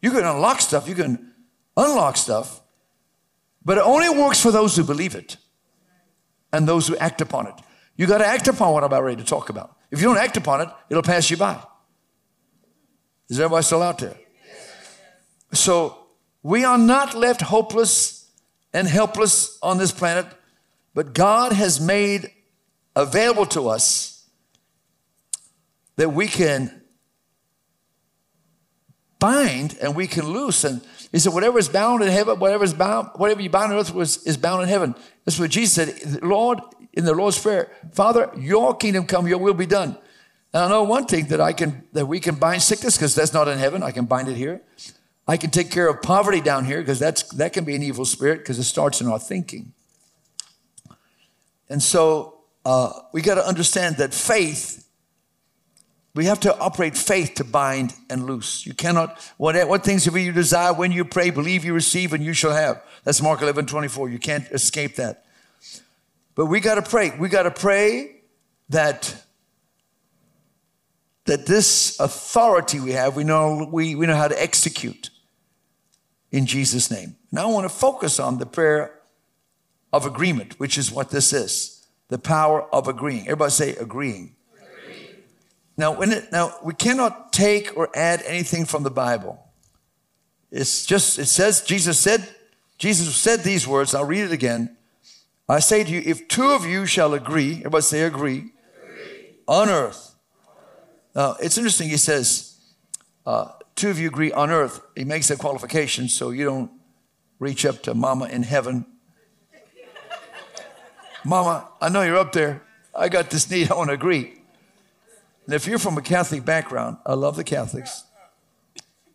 You 0.00 0.10
can 0.10 0.24
unlock 0.24 0.60
stuff, 0.60 0.88
you 0.88 0.94
can 0.94 1.32
unlock 1.76 2.16
stuff, 2.16 2.60
but 3.64 3.78
it 3.78 3.84
only 3.84 4.08
works 4.08 4.40
for 4.40 4.50
those 4.50 4.76
who 4.76 4.84
believe 4.84 5.14
it 5.14 5.36
and 6.52 6.66
those 6.66 6.86
who 6.88 6.96
act 6.96 7.20
upon 7.20 7.46
it. 7.46 7.54
You 7.96 8.06
got 8.06 8.18
to 8.18 8.26
act 8.26 8.48
upon 8.48 8.72
what 8.72 8.84
I'm 8.84 8.86
about 8.86 9.02
ready 9.02 9.20
to 9.20 9.28
talk 9.28 9.48
about. 9.48 9.76
If 9.90 10.00
you 10.00 10.06
don't 10.06 10.18
act 10.18 10.36
upon 10.36 10.60
it, 10.60 10.68
it'll 10.88 11.02
pass 11.02 11.30
you 11.30 11.36
by. 11.36 11.60
Is 13.28 13.38
everybody 13.40 13.64
still 13.64 13.82
out 13.82 13.98
there? 13.98 14.16
So 15.52 16.06
we 16.42 16.64
are 16.64 16.78
not 16.78 17.14
left 17.14 17.40
hopeless 17.40 18.30
and 18.72 18.86
helpless 18.86 19.58
on 19.62 19.78
this 19.78 19.92
planet, 19.92 20.26
but 20.94 21.12
God 21.12 21.52
has 21.52 21.80
made 21.80 22.30
available 22.94 23.46
to 23.46 23.68
us 23.68 24.17
that 25.98 26.10
we 26.10 26.28
can 26.28 26.80
bind 29.18 29.76
and 29.82 29.96
we 29.96 30.06
can 30.06 30.26
loose. 30.26 30.62
And 30.62 30.80
He 31.10 31.18
said, 31.18 31.34
whatever 31.34 31.58
is 31.58 31.68
bound 31.68 32.02
in 32.02 32.08
heaven, 32.08 32.38
whatever 32.38 32.62
is 32.62 32.72
bound, 32.72 33.10
whatever 33.16 33.42
you 33.42 33.50
bind 33.50 33.72
on 33.72 33.78
earth 33.78 33.92
was, 33.92 34.24
is 34.24 34.36
bound 34.36 34.62
in 34.62 34.68
heaven. 34.68 34.94
That's 35.24 35.38
what 35.38 35.50
Jesus 35.50 35.74
said. 35.74 36.22
Lord, 36.22 36.60
in 36.92 37.04
the 37.04 37.14
Lord's 37.14 37.38
Prayer, 37.38 37.70
Father, 37.92 38.30
your 38.38 38.76
kingdom 38.76 39.06
come, 39.06 39.26
your 39.26 39.38
will 39.38 39.54
be 39.54 39.66
done. 39.66 39.98
And 40.54 40.62
I 40.62 40.68
know 40.68 40.84
one 40.84 41.06
thing 41.06 41.26
that 41.26 41.40
I 41.40 41.52
can 41.52 41.84
that 41.92 42.06
we 42.06 42.20
can 42.20 42.36
bind 42.36 42.62
sickness 42.62 42.96
because 42.96 43.14
that's 43.14 43.34
not 43.34 43.48
in 43.48 43.58
heaven. 43.58 43.82
I 43.82 43.90
can 43.90 44.06
bind 44.06 44.28
it 44.28 44.36
here. 44.36 44.62
I 45.26 45.36
can 45.36 45.50
take 45.50 45.70
care 45.70 45.88
of 45.88 46.00
poverty 46.00 46.40
down 46.40 46.64
here 46.64 46.78
because 46.80 46.98
that's 46.98 47.24
that 47.34 47.52
can 47.52 47.64
be 47.64 47.74
an 47.74 47.82
evil 47.82 48.04
spirit 48.04 48.38
because 48.38 48.58
it 48.58 48.64
starts 48.64 49.00
in 49.00 49.08
our 49.08 49.18
thinking. 49.18 49.74
And 51.68 51.82
so 51.82 52.38
uh, 52.64 52.92
we 53.12 53.20
got 53.20 53.34
to 53.34 53.44
understand 53.44 53.96
that 53.96 54.14
faith. 54.14 54.87
We 56.18 56.24
have 56.24 56.40
to 56.40 56.58
operate 56.58 56.96
faith 56.96 57.34
to 57.36 57.44
bind 57.44 57.94
and 58.10 58.26
loose. 58.26 58.66
You 58.66 58.74
cannot, 58.74 59.20
what, 59.36 59.54
what 59.68 59.84
things 59.84 60.04
you 60.04 60.32
desire 60.32 60.72
when 60.72 60.90
you 60.90 61.04
pray, 61.04 61.30
believe 61.30 61.64
you 61.64 61.72
receive, 61.72 62.12
and 62.12 62.24
you 62.24 62.32
shall 62.32 62.50
have. 62.50 62.82
That's 63.04 63.22
Mark 63.22 63.40
11, 63.40 63.66
24. 63.66 64.08
You 64.08 64.18
can't 64.18 64.44
escape 64.50 64.96
that. 64.96 65.24
But 66.34 66.46
we 66.46 66.58
got 66.58 66.74
to 66.74 66.82
pray. 66.82 67.16
We 67.16 67.28
got 67.28 67.44
to 67.44 67.52
pray 67.52 68.22
that 68.68 69.14
that 71.26 71.46
this 71.46 72.00
authority 72.00 72.80
we 72.80 72.90
have, 72.94 73.14
we 73.14 73.22
know, 73.22 73.68
we, 73.70 73.94
we 73.94 74.04
know 74.04 74.16
how 74.16 74.26
to 74.26 74.42
execute 74.42 75.10
in 76.32 76.46
Jesus' 76.46 76.90
name. 76.90 77.14
Now 77.30 77.48
I 77.48 77.52
want 77.52 77.64
to 77.64 77.72
focus 77.72 78.18
on 78.18 78.38
the 78.38 78.46
prayer 78.46 78.98
of 79.92 80.04
agreement, 80.04 80.58
which 80.58 80.78
is 80.78 80.90
what 80.90 81.10
this 81.10 81.32
is 81.32 81.86
the 82.08 82.18
power 82.18 82.62
of 82.74 82.88
agreeing. 82.88 83.20
Everybody 83.20 83.52
say 83.52 83.76
agreeing. 83.76 84.34
Now, 85.78 85.92
when 85.92 86.10
it, 86.10 86.32
now, 86.32 86.58
we 86.64 86.74
cannot 86.74 87.32
take 87.32 87.76
or 87.76 87.88
add 87.96 88.20
anything 88.26 88.66
from 88.66 88.82
the 88.82 88.90
Bible. 88.90 89.40
It's 90.50 90.84
just, 90.84 91.20
it 91.20 91.26
says, 91.26 91.62
Jesus 91.62 92.00
said, 92.00 92.28
Jesus 92.78 93.14
said 93.14 93.40
these 93.40 93.66
words, 93.66 93.94
I'll 93.94 94.04
read 94.04 94.24
it 94.24 94.32
again. 94.32 94.76
I 95.48 95.60
say 95.60 95.84
to 95.84 95.90
you, 95.90 96.02
if 96.04 96.26
two 96.26 96.50
of 96.50 96.66
you 96.66 96.84
shall 96.84 97.14
agree, 97.14 97.58
everybody 97.58 97.82
say 97.82 98.02
agree, 98.02 98.38
agree. 98.38 99.34
on 99.46 99.70
earth 99.70 100.14
Now 101.14 101.36
it's 101.40 101.56
interesting, 101.56 101.88
he 101.88 101.96
says, 101.96 102.58
uh, 103.24 103.52
two 103.74 103.88
of 103.88 103.98
you 103.98 104.08
agree 104.08 104.32
on 104.32 104.50
earth. 104.50 104.80
He 104.96 105.04
makes 105.04 105.30
a 105.30 105.36
qualification 105.36 106.08
so 106.08 106.30
you 106.30 106.44
don't 106.44 106.70
reach 107.38 107.64
up 107.64 107.82
to 107.84 107.94
mama 107.94 108.26
in 108.26 108.42
heaven. 108.42 108.84
mama, 111.24 111.68
I 111.80 111.88
know 111.88 112.02
you're 112.02 112.18
up 112.18 112.32
there. 112.32 112.62
I 112.94 113.08
got 113.08 113.30
this 113.30 113.48
need. 113.50 113.70
I 113.70 113.76
want 113.76 113.90
to 113.90 113.94
agree. 113.94 114.37
And 115.48 115.54
if 115.54 115.66
you're 115.66 115.78
from 115.78 115.96
a 115.96 116.02
Catholic 116.02 116.44
background, 116.44 116.98
I 117.06 117.14
love 117.14 117.36
the 117.36 117.42
Catholics. 117.42 118.04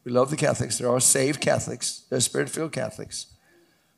We 0.04 0.12
love 0.12 0.32
the 0.32 0.36
Catholics. 0.36 0.80
There 0.80 0.90
are 0.90 1.00
saved 1.00 1.40
Catholics, 1.40 2.06
there's 2.10 2.26
spirit 2.26 2.50
filled 2.50 2.72
Catholics. 2.72 3.28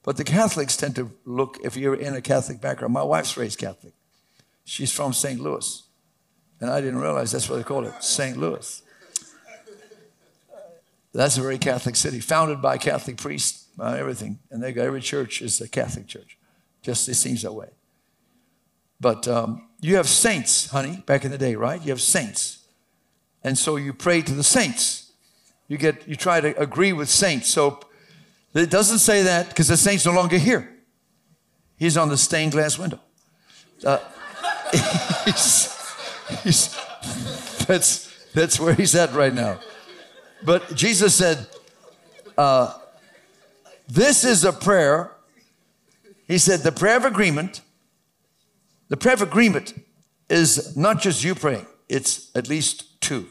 But 0.04 0.18
the 0.18 0.26
Catholics 0.26 0.76
tend 0.76 0.98
to 0.98 1.12
look, 1.24 1.60
if 1.64 1.78
you're 1.78 1.96
in 1.96 2.14
a 2.14 2.20
Catholic 2.20 2.60
background, 2.60 2.94
my 2.94 3.04
wife's 3.04 3.38
raised 3.38 3.58
Catholic. 3.58 3.94
She's 4.66 4.92
from 4.92 5.14
St. 5.14 5.40
Louis. 5.40 5.84
And 6.60 6.70
I 6.70 6.82
didn't 6.82 7.00
realize 7.00 7.32
that's 7.32 7.50
what 7.50 7.56
they 7.56 7.64
call 7.64 7.86
it, 7.86 8.04
St. 8.04 8.36
Louis. 8.36 8.84
That's 11.14 11.38
a 11.38 11.42
very 11.42 11.58
Catholic 11.58 11.96
city, 11.96 12.20
founded 12.20 12.62
by 12.62 12.78
Catholic 12.78 13.16
priests, 13.16 13.70
uh, 13.80 13.96
everything. 13.98 14.40
And 14.52 14.62
they 14.62 14.74
got 14.74 14.84
every 14.84 15.00
church 15.00 15.42
is 15.42 15.62
a 15.62 15.70
Catholic 15.70 16.08
church. 16.08 16.38
Just 16.82 17.08
it 17.08 17.16
seems 17.16 17.44
that 17.44 17.54
way. 17.54 17.70
But 19.00 19.26
um, 19.26 19.65
you 19.82 19.98
have 19.98 20.08
saints, 20.08 20.70
honey, 20.70 21.04
back 21.06 21.26
in 21.26 21.32
the 21.32 21.38
day, 21.38 21.56
right? 21.56 21.82
You 21.82 21.90
have 21.90 22.02
saints. 22.02 22.66
And 23.44 23.58
so 23.58 23.76
you 23.76 23.94
pray 23.94 24.22
to 24.22 24.34
the 24.34 24.44
saints. 24.44 25.12
You 25.68 25.78
get 25.78 26.08
you 26.08 26.16
try 26.16 26.42
to 26.42 26.60
agree 26.60 26.94
with 26.94 27.10
saints. 27.10 27.50
So 27.50 27.80
it 28.54 28.70
doesn't 28.70 29.00
say 29.00 29.24
that 29.24 29.50
because 29.50 29.68
the 29.68 29.78
saint's 29.78 30.06
no 30.06 30.14
longer 30.14 30.38
here. 30.38 30.72
He's 31.78 31.98
on 31.98 32.10
the 32.10 32.18
stained 32.18 32.54
glass 32.54 32.80
window. 32.80 33.00
Uh, 33.86 34.00
He's, 36.44 36.76
that's, 37.68 38.12
that's 38.34 38.60
where 38.60 38.74
he's 38.74 38.96
at 38.96 39.14
right 39.14 39.34
now. 39.34 39.60
But 40.44 40.76
Jesus 40.76 41.16
said, 41.16 41.48
uh, 42.38 42.74
This 43.88 44.24
is 44.24 44.44
a 44.44 44.52
prayer. 44.52 45.12
He 46.28 46.38
said, 46.38 46.62
The 46.62 46.72
prayer 46.72 46.98
of 46.98 47.06
agreement, 47.06 47.62
the 48.90 48.98
prayer 48.98 49.16
of 49.16 49.22
agreement 49.22 49.74
is 50.30 50.76
not 50.76 51.02
just 51.02 51.24
you 51.24 51.36
praying, 51.36 51.66
it's 51.90 52.36
at 52.36 52.50
least 52.50 53.02
two. 53.02 53.28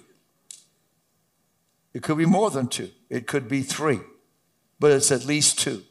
It 1.93 2.03
could 2.03 2.19
be 2.19 2.27
more 2.27 2.51
than 2.51 2.69
two, 2.69 2.91
it 3.09 3.27
could 3.27 3.49
be 3.49 3.63
three, 3.63 4.01
but 4.81 4.91
it's 4.91 5.13
at 5.13 5.27
least 5.27 5.59
two. 5.59 5.83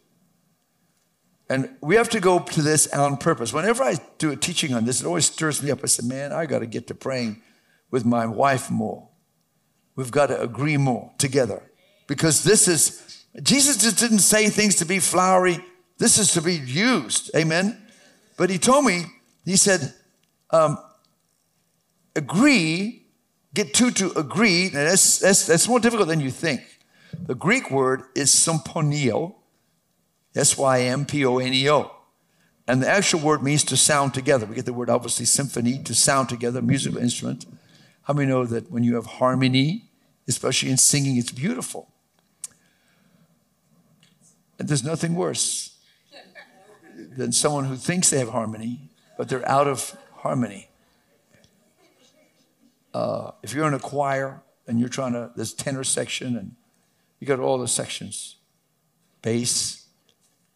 And 1.49 1.69
we 1.81 1.95
have 1.95 2.09
to 2.09 2.19
go 2.19 2.39
to 2.39 2.61
this 2.61 2.87
on 2.87 3.17
purpose. 3.17 3.53
Whenever 3.53 3.83
I 3.83 3.97
do 4.17 4.31
a 4.31 4.35
teaching 4.35 4.73
on 4.73 4.85
this, 4.85 5.01
it 5.01 5.05
always 5.05 5.25
stirs 5.25 5.61
me 5.61 5.71
up. 5.71 5.81
I 5.83 5.87
said, 5.87 6.05
man, 6.05 6.31
I 6.31 6.45
got 6.45 6.59
to 6.59 6.65
get 6.65 6.87
to 6.87 6.95
praying 6.95 7.41
with 7.91 8.05
my 8.05 8.25
wife 8.25 8.71
more. 8.71 9.09
We've 9.95 10.09
got 10.09 10.27
to 10.27 10.41
agree 10.41 10.77
more 10.77 11.11
together. 11.17 11.61
Because 12.07 12.43
this 12.43 12.67
is, 12.67 13.25
Jesus 13.43 13.77
just 13.77 13.99
didn't 13.99 14.19
say 14.19 14.49
things 14.49 14.75
to 14.77 14.85
be 14.85 14.99
flowery. 14.99 15.63
This 15.99 16.17
is 16.17 16.31
to 16.33 16.41
be 16.41 16.55
used. 16.55 17.29
Amen. 17.35 17.79
But 18.37 18.49
he 18.49 18.57
told 18.57 18.85
me, 18.85 19.05
he 19.45 19.55
said, 19.55 19.93
um, 20.51 20.77
agree, 22.15 23.05
get 23.53 23.73
two 23.73 23.91
to 23.91 24.11
agree. 24.17 24.69
Now 24.73 24.85
that's, 24.85 25.19
that's, 25.19 25.45
that's 25.45 25.67
more 25.67 25.79
difficult 25.79 26.07
than 26.07 26.19
you 26.19 26.31
think. 26.31 26.61
The 27.19 27.35
Greek 27.35 27.69
word 27.69 28.03
is 28.15 28.31
symponio, 28.31 29.35
S 30.35 30.57
Y 30.57 30.81
M 30.81 31.05
P 31.05 31.25
O 31.25 31.37
N 31.37 31.53
E 31.53 31.69
O. 31.69 31.91
And 32.67 32.81
the 32.81 32.89
actual 32.89 33.19
word 33.19 33.43
means 33.43 33.63
to 33.65 33.77
sound 33.77 34.13
together. 34.13 34.45
We 34.45 34.55
get 34.55 34.65
the 34.65 34.73
word 34.73 34.89
obviously 34.89 35.25
symphony, 35.25 35.79
to 35.83 35.93
sound 35.93 36.29
together, 36.29 36.61
musical 36.61 36.99
instrument. 36.99 37.45
How 38.03 38.13
many 38.13 38.29
know 38.29 38.45
that 38.45 38.71
when 38.71 38.83
you 38.83 38.95
have 38.95 39.05
harmony, 39.05 39.89
especially 40.27 40.71
in 40.71 40.77
singing, 40.77 41.17
it's 41.17 41.31
beautiful? 41.31 41.89
And 44.57 44.69
there's 44.69 44.83
nothing 44.83 45.15
worse 45.15 45.77
than 47.17 47.31
someone 47.31 47.65
who 47.65 47.75
thinks 47.75 48.09
they 48.09 48.19
have 48.19 48.29
harmony, 48.29 48.89
but 49.23 49.29
they're 49.29 49.49
out 49.49 49.69
of 49.69 49.95
harmony. 50.15 50.67
Uh, 52.93 53.31
if 53.41 53.53
you're 53.53 53.65
in 53.65 53.73
a 53.73 53.79
choir 53.79 54.43
and 54.67 54.81
you're 54.81 54.89
trying 54.89 55.13
to, 55.13 55.31
there's 55.37 55.53
tenor 55.53 55.85
section 55.85 56.35
and 56.35 56.57
you 57.21 57.25
got 57.25 57.39
all 57.39 57.57
the 57.57 57.69
sections 57.69 58.35
bass, 59.21 59.87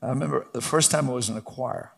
I 0.01 0.09
remember 0.09 0.47
the 0.51 0.59
first 0.59 0.91
time 0.91 1.09
I 1.09 1.13
was 1.13 1.29
in 1.29 1.37
a 1.37 1.41
choir. 1.41 1.93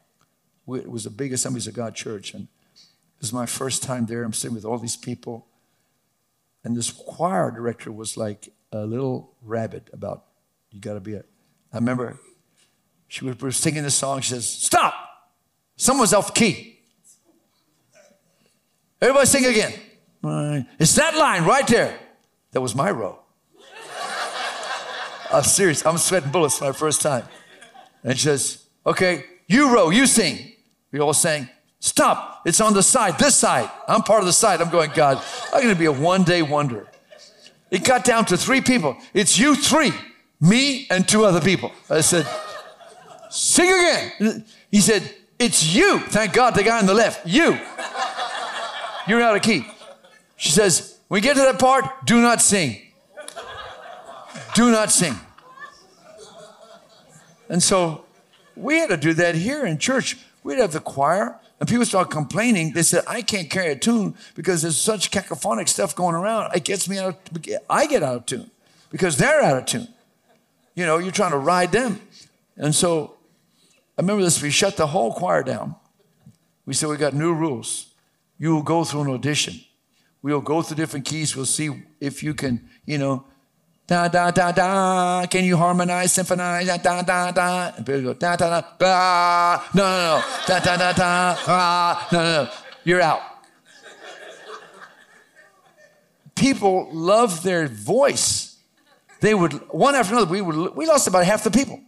It 0.68 0.92
was 0.92 1.06
the 1.06 1.10
big 1.10 1.34
Assemblies 1.34 1.66
of 1.66 1.74
God 1.74 1.96
church, 1.96 2.36
and 2.36 2.44
it 2.44 3.22
was 3.22 3.34
my 3.34 3.48
first 3.48 3.82
time 3.82 4.06
there. 4.06 4.22
I'm 4.22 4.32
sitting 4.32 4.54
with 4.54 4.64
all 4.64 4.78
these 4.78 4.96
people, 4.96 5.48
and 6.64 6.78
this 6.78 6.92
choir 6.92 7.50
director 7.50 7.92
was 7.92 8.16
like 8.16 8.54
a 8.72 8.86
little 8.86 9.34
rabbit 9.42 9.90
about 9.92 10.26
you 10.70 10.80
got 10.80 10.94
to 10.94 11.00
be 11.00 11.16
a. 11.16 11.24
I 11.74 11.78
remember 11.78 12.20
she 13.08 13.26
was 13.26 13.58
singing 13.58 13.82
the 13.82 13.90
song. 13.90 14.22
She 14.22 14.30
says, 14.30 14.48
"Stop! 14.48 15.09
Someone's 15.80 16.14
off 16.14 16.34
key. 16.34 16.78
Everybody 19.02 19.26
sing 19.28 19.46
again. 19.46 19.74
It's 20.78 20.94
that 20.96 21.16
line 21.16 21.46
right 21.46 21.66
there. 21.66 21.98
That 22.52 22.60
was 22.60 22.76
my 22.76 22.92
row. 22.92 23.18
I'm 25.32 25.44
serious. 25.44 25.86
I'm 25.86 25.98
sweating 25.98 26.32
bullets 26.32 26.60
my 26.60 26.74
first 26.74 27.02
time. 27.02 27.24
And 28.04 28.18
she 28.18 28.26
says, 28.26 28.66
Okay, 28.86 29.24
you 29.48 29.74
row, 29.74 29.90
you 29.90 30.06
sing. 30.06 30.52
We 30.92 31.00
all 31.00 31.14
sang, 31.14 31.48
Stop, 31.80 32.42
it's 32.46 32.60
on 32.60 32.74
the 32.74 32.84
side, 32.84 33.18
this 33.18 33.38
side. 33.38 33.72
I'm 33.88 34.02
part 34.02 34.20
of 34.20 34.26
the 34.26 34.34
side. 34.34 34.62
I'm 34.62 34.70
going, 34.70 34.92
God, 34.94 35.24
I'm 35.54 35.62
going 35.64 35.74
to 35.74 35.80
be 35.80 35.86
a 35.86 35.94
one 35.94 36.24
day 36.24 36.42
wonder. 36.42 36.88
It 37.72 37.86
got 37.86 38.04
down 38.04 38.26
to 38.26 38.38
three 38.38 38.60
people. 38.60 38.98
It's 39.14 39.40
you 39.40 39.56
three, 39.56 39.94
me 40.42 40.88
and 40.90 41.08
two 41.08 41.24
other 41.24 41.40
people. 41.40 41.72
I 41.90 42.02
said, 42.02 42.28
Sing 43.30 43.72
again. 43.72 44.44
He 44.72 44.82
said, 44.82 45.10
It's 45.40 45.74
you. 45.74 46.00
Thank 46.00 46.34
God, 46.34 46.54
the 46.54 46.64
guy 46.64 46.78
on 46.78 46.86
the 46.86 46.94
left, 46.94 47.26
you. 47.26 47.58
You're 49.08 49.22
out 49.22 49.38
of 49.38 49.42
key. 49.42 49.66
She 50.36 50.52
says, 50.52 51.00
When 51.08 51.18
we 51.18 51.22
get 51.22 51.36
to 51.36 51.42
that 51.42 51.58
part, 51.58 52.06
do 52.06 52.22
not 52.22 52.42
sing. 52.42 52.82
Do 54.54 54.70
not 54.70 54.92
sing. 54.92 55.16
And 57.48 57.64
so 57.64 58.04
we 58.56 58.78
had 58.78 58.90
to 58.90 58.98
do 58.98 59.14
that 59.14 59.36
here 59.36 59.66
in 59.66 59.78
church. 59.78 60.18
We'd 60.44 60.60
have 60.60 60.74
the 60.74 60.82
choir, 60.82 61.40
and 61.60 61.68
people 61.68 61.86
start 61.86 62.12
complaining. 62.12 62.74
They 62.74 62.84
said, 62.84 63.04
I 63.08 63.22
can't 63.22 63.50
carry 63.50 63.72
a 63.72 63.76
tune 63.76 64.16
because 64.36 64.62
there's 64.62 64.78
such 64.78 65.10
cacophonic 65.10 65.70
stuff 65.70 65.96
going 65.96 66.16
around. 66.16 66.54
It 66.54 66.66
gets 66.66 66.88
me 66.90 67.00
out 67.00 67.16
of, 67.32 67.46
I 67.70 67.88
get 67.88 68.04
out 68.04 68.16
of 68.16 68.26
tune 68.26 68.52
because 68.92 69.18
they're 69.18 69.42
out 69.42 69.58
of 69.58 69.66
tune. 69.66 69.88
You 70.76 70.86
know, 70.86 70.98
you're 70.98 71.12
trying 71.12 71.32
to 71.32 71.38
ride 71.38 71.72
them. 71.72 72.02
And 72.58 72.76
so 72.76 73.16
I 74.00 74.02
remember 74.02 74.24
this, 74.24 74.42
we 74.42 74.50
shut 74.50 74.78
the 74.78 74.88
whole 74.88 75.12
choir 75.12 75.44
down. 75.44 75.76
We 76.66 76.74
said, 76.74 76.88
we 76.88 76.96
got 76.96 77.14
new 77.14 77.34
rules. 77.34 77.88
You 78.38 78.56
will 78.56 78.64
go 78.64 78.86
through 78.86 79.02
an 79.02 79.10
audition. 79.10 79.60
We'll 80.22 80.40
go 80.40 80.62
through 80.62 80.78
different 80.78 81.04
keys. 81.06 81.36
We'll 81.36 81.46
see 81.46 81.84
if 82.00 82.24
you 82.24 82.34
can, 82.34 82.70
you 82.86 82.98
know, 82.98 83.26
Da, 83.88 84.08
da, 84.08 84.30
da, 84.30 84.52
da. 84.52 85.26
Can 85.26 85.44
you 85.44 85.58
harmonize, 85.58 86.14
symphonize? 86.14 86.68
Da, 86.68 86.78
da, 86.78 87.02
da, 87.02 87.32
da. 87.32 87.72
And 87.76 87.84
people 87.84 88.02
go, 88.02 88.14
da, 88.14 88.36
da, 88.36 88.62
da, 88.62 88.68
da. 88.78 89.64
No, 89.74 89.84
no, 89.84 89.98
no. 89.98 90.24
Da, 90.46 90.60
da, 90.60 90.78
da, 90.78 90.94
da. 90.94 91.36
Ah. 91.48 92.08
No, 92.12 92.20
no, 92.20 92.44
no. 92.44 92.52
You're 92.84 93.02
out. 93.02 93.22
People 96.36 96.90
love 96.94 97.42
their 97.42 97.68
voice. 97.68 98.58
They 99.22 99.34
would, 99.34 99.54
one 99.72 99.96
after 99.96 100.14
another, 100.14 100.32
we, 100.32 100.42
would, 100.42 100.76
we 100.76 100.86
lost 100.86 101.08
about 101.08 101.26
half 101.26 101.44
the 101.44 101.52
people. 101.52 101.82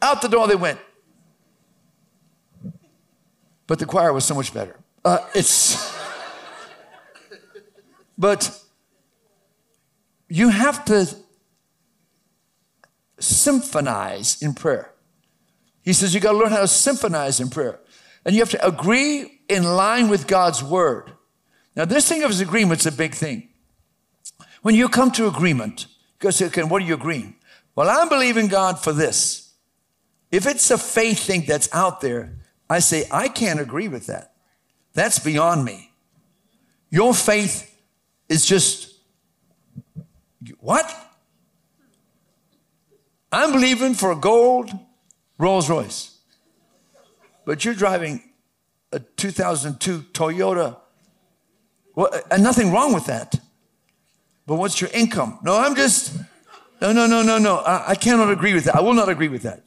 Out 0.00 0.22
the 0.22 0.28
door 0.28 0.48
they 0.48 0.56
went. 0.56 0.80
But 3.66 3.78
the 3.78 3.86
choir 3.86 4.12
was 4.12 4.24
so 4.24 4.34
much 4.34 4.52
better. 4.52 4.76
Uh, 5.04 5.18
it's, 5.34 5.96
but 8.18 8.58
you 10.28 10.48
have 10.48 10.84
to 10.86 11.14
symphonize 13.18 14.42
in 14.42 14.54
prayer. 14.54 14.92
He 15.82 15.92
says 15.92 16.14
you 16.14 16.20
got 16.20 16.32
to 16.32 16.38
learn 16.38 16.50
how 16.50 16.60
to 16.60 16.68
symphonize 16.68 17.40
in 17.40 17.50
prayer. 17.50 17.80
And 18.24 18.34
you 18.34 18.40
have 18.40 18.50
to 18.50 18.66
agree 18.66 19.40
in 19.48 19.64
line 19.64 20.08
with 20.08 20.26
God's 20.26 20.62
word. 20.62 21.12
Now, 21.74 21.84
this 21.84 22.08
thing 22.08 22.22
of 22.22 22.30
his 22.30 22.40
agreement 22.40 22.80
is 22.80 22.86
a 22.86 22.92
big 22.92 23.14
thing. 23.14 23.48
When 24.62 24.74
you 24.74 24.88
come 24.88 25.10
to 25.12 25.26
agreement, 25.26 25.86
you 26.22 26.30
go 26.30 26.46
okay, 26.46 26.62
what 26.62 26.82
are 26.82 26.84
you 26.84 26.94
agreeing? 26.94 27.36
Well, 27.74 27.88
I'm 27.90 28.08
believing 28.08 28.48
God 28.48 28.78
for 28.78 28.92
this. 28.92 29.54
If 30.30 30.46
it's 30.46 30.70
a 30.70 30.78
faith 30.78 31.18
thing 31.18 31.44
that's 31.46 31.68
out 31.72 32.00
there, 32.00 32.36
I 32.72 32.78
say, 32.78 33.04
I 33.10 33.28
can't 33.28 33.60
agree 33.60 33.88
with 33.88 34.06
that. 34.06 34.32
That's 34.94 35.18
beyond 35.18 35.64
me. 35.64 35.92
Your 36.90 37.14
faith 37.14 37.74
is 38.28 38.46
just, 38.46 38.94
what? 40.58 40.90
I'm 43.30 43.52
believing 43.52 43.94
for 43.94 44.12
a 44.12 44.16
gold 44.16 44.70
Rolls 45.38 45.68
Royce. 45.68 46.18
But 47.44 47.64
you're 47.64 47.74
driving 47.74 48.22
a 48.92 49.00
2002 49.00 50.00
Toyota. 50.12 50.76
Well, 51.94 52.10
and 52.30 52.42
nothing 52.42 52.72
wrong 52.72 52.92
with 52.94 53.06
that. 53.06 53.34
But 54.46 54.56
what's 54.56 54.80
your 54.80 54.90
income? 54.94 55.38
No, 55.42 55.58
I'm 55.58 55.74
just, 55.74 56.16
no, 56.80 56.92
no, 56.92 57.06
no, 57.06 57.22
no, 57.22 57.38
no. 57.38 57.56
I, 57.58 57.90
I 57.90 57.94
cannot 57.94 58.30
agree 58.30 58.54
with 58.54 58.64
that. 58.64 58.76
I 58.76 58.80
will 58.80 58.94
not 58.94 59.08
agree 59.08 59.28
with 59.28 59.42
that. 59.42 59.64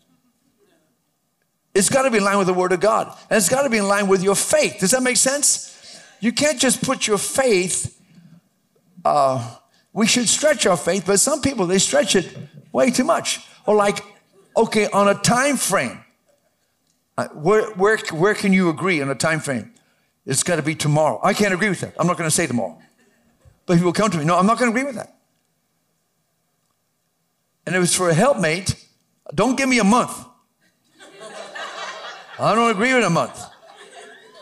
It's 1.76 1.90
got 1.90 2.04
to 2.04 2.12
be 2.12 2.18
in 2.18 2.24
line 2.24 2.38
with 2.38 2.48
the 2.48 2.54
Word 2.54 2.72
of 2.72 2.80
God. 2.80 3.16
And 3.30 3.38
it's 3.38 3.50
got 3.50 3.64
to 3.64 3.70
be 3.70 3.78
in 3.78 3.88
line 3.88 4.08
with 4.08 4.24
your 4.24 4.36
faith. 4.36 4.78
Does 4.80 4.92
that 4.92 5.04
make 5.04 5.18
sense? 5.18 6.02
You 6.22 6.32
can't 6.32 6.60
just 6.60 6.82
put 6.82 7.06
your 7.06 7.18
faith, 7.18 8.02
uh, 9.04 9.56
we 9.92 10.08
should 10.08 10.28
stretch 10.28 10.66
our 10.66 10.78
faith, 10.78 11.04
but 11.06 11.20
some 11.20 11.42
people, 11.42 11.68
they 11.68 11.78
stretch 11.78 12.16
it 12.16 12.36
way 12.72 12.90
too 12.92 13.04
much. 13.04 13.46
Or 13.66 13.76
like, 13.76 14.00
okay, 14.56 14.88
on 14.88 15.10
a 15.10 15.16
time 15.16 15.58
frame, 15.58 16.04
uh, 17.18 17.28
where, 17.30 17.70
where, 17.74 17.98
where 18.12 18.34
can 18.34 18.54
you 18.54 18.70
agree 18.70 19.02
on 19.02 19.10
a 19.10 19.16
time 19.16 19.42
frame? 19.42 19.74
It's 20.26 20.44
got 20.44 20.56
to 20.56 20.64
be 20.64 20.76
tomorrow. 20.76 21.20
I 21.24 21.34
can't 21.34 21.54
agree 21.54 21.70
with 21.70 21.82
that. 21.82 21.94
I'm 22.00 22.08
not 22.08 22.18
going 22.18 22.30
to 22.30 22.36
say 22.36 22.48
tomorrow. 22.48 22.80
But 23.66 23.78
people 23.78 23.94
come 23.94 24.10
to 24.12 24.18
me, 24.18 24.24
no, 24.24 24.38
I'm 24.38 24.48
not 24.48 24.58
going 24.58 24.72
to 24.72 24.78
agree 24.78 24.88
with 24.88 24.96
that. 24.96 25.14
And 27.66 27.76
if 27.76 27.84
it's 27.84 27.96
for 27.96 28.10
a 28.10 28.14
helpmate, 28.14 28.76
don't 29.34 29.58
give 29.58 29.68
me 29.68 29.80
a 29.80 29.84
month. 29.84 30.26
I 32.40 32.54
don't 32.56 32.72
agree 32.72 32.94
with 32.94 33.04
a 33.04 33.10
month. 33.10 33.42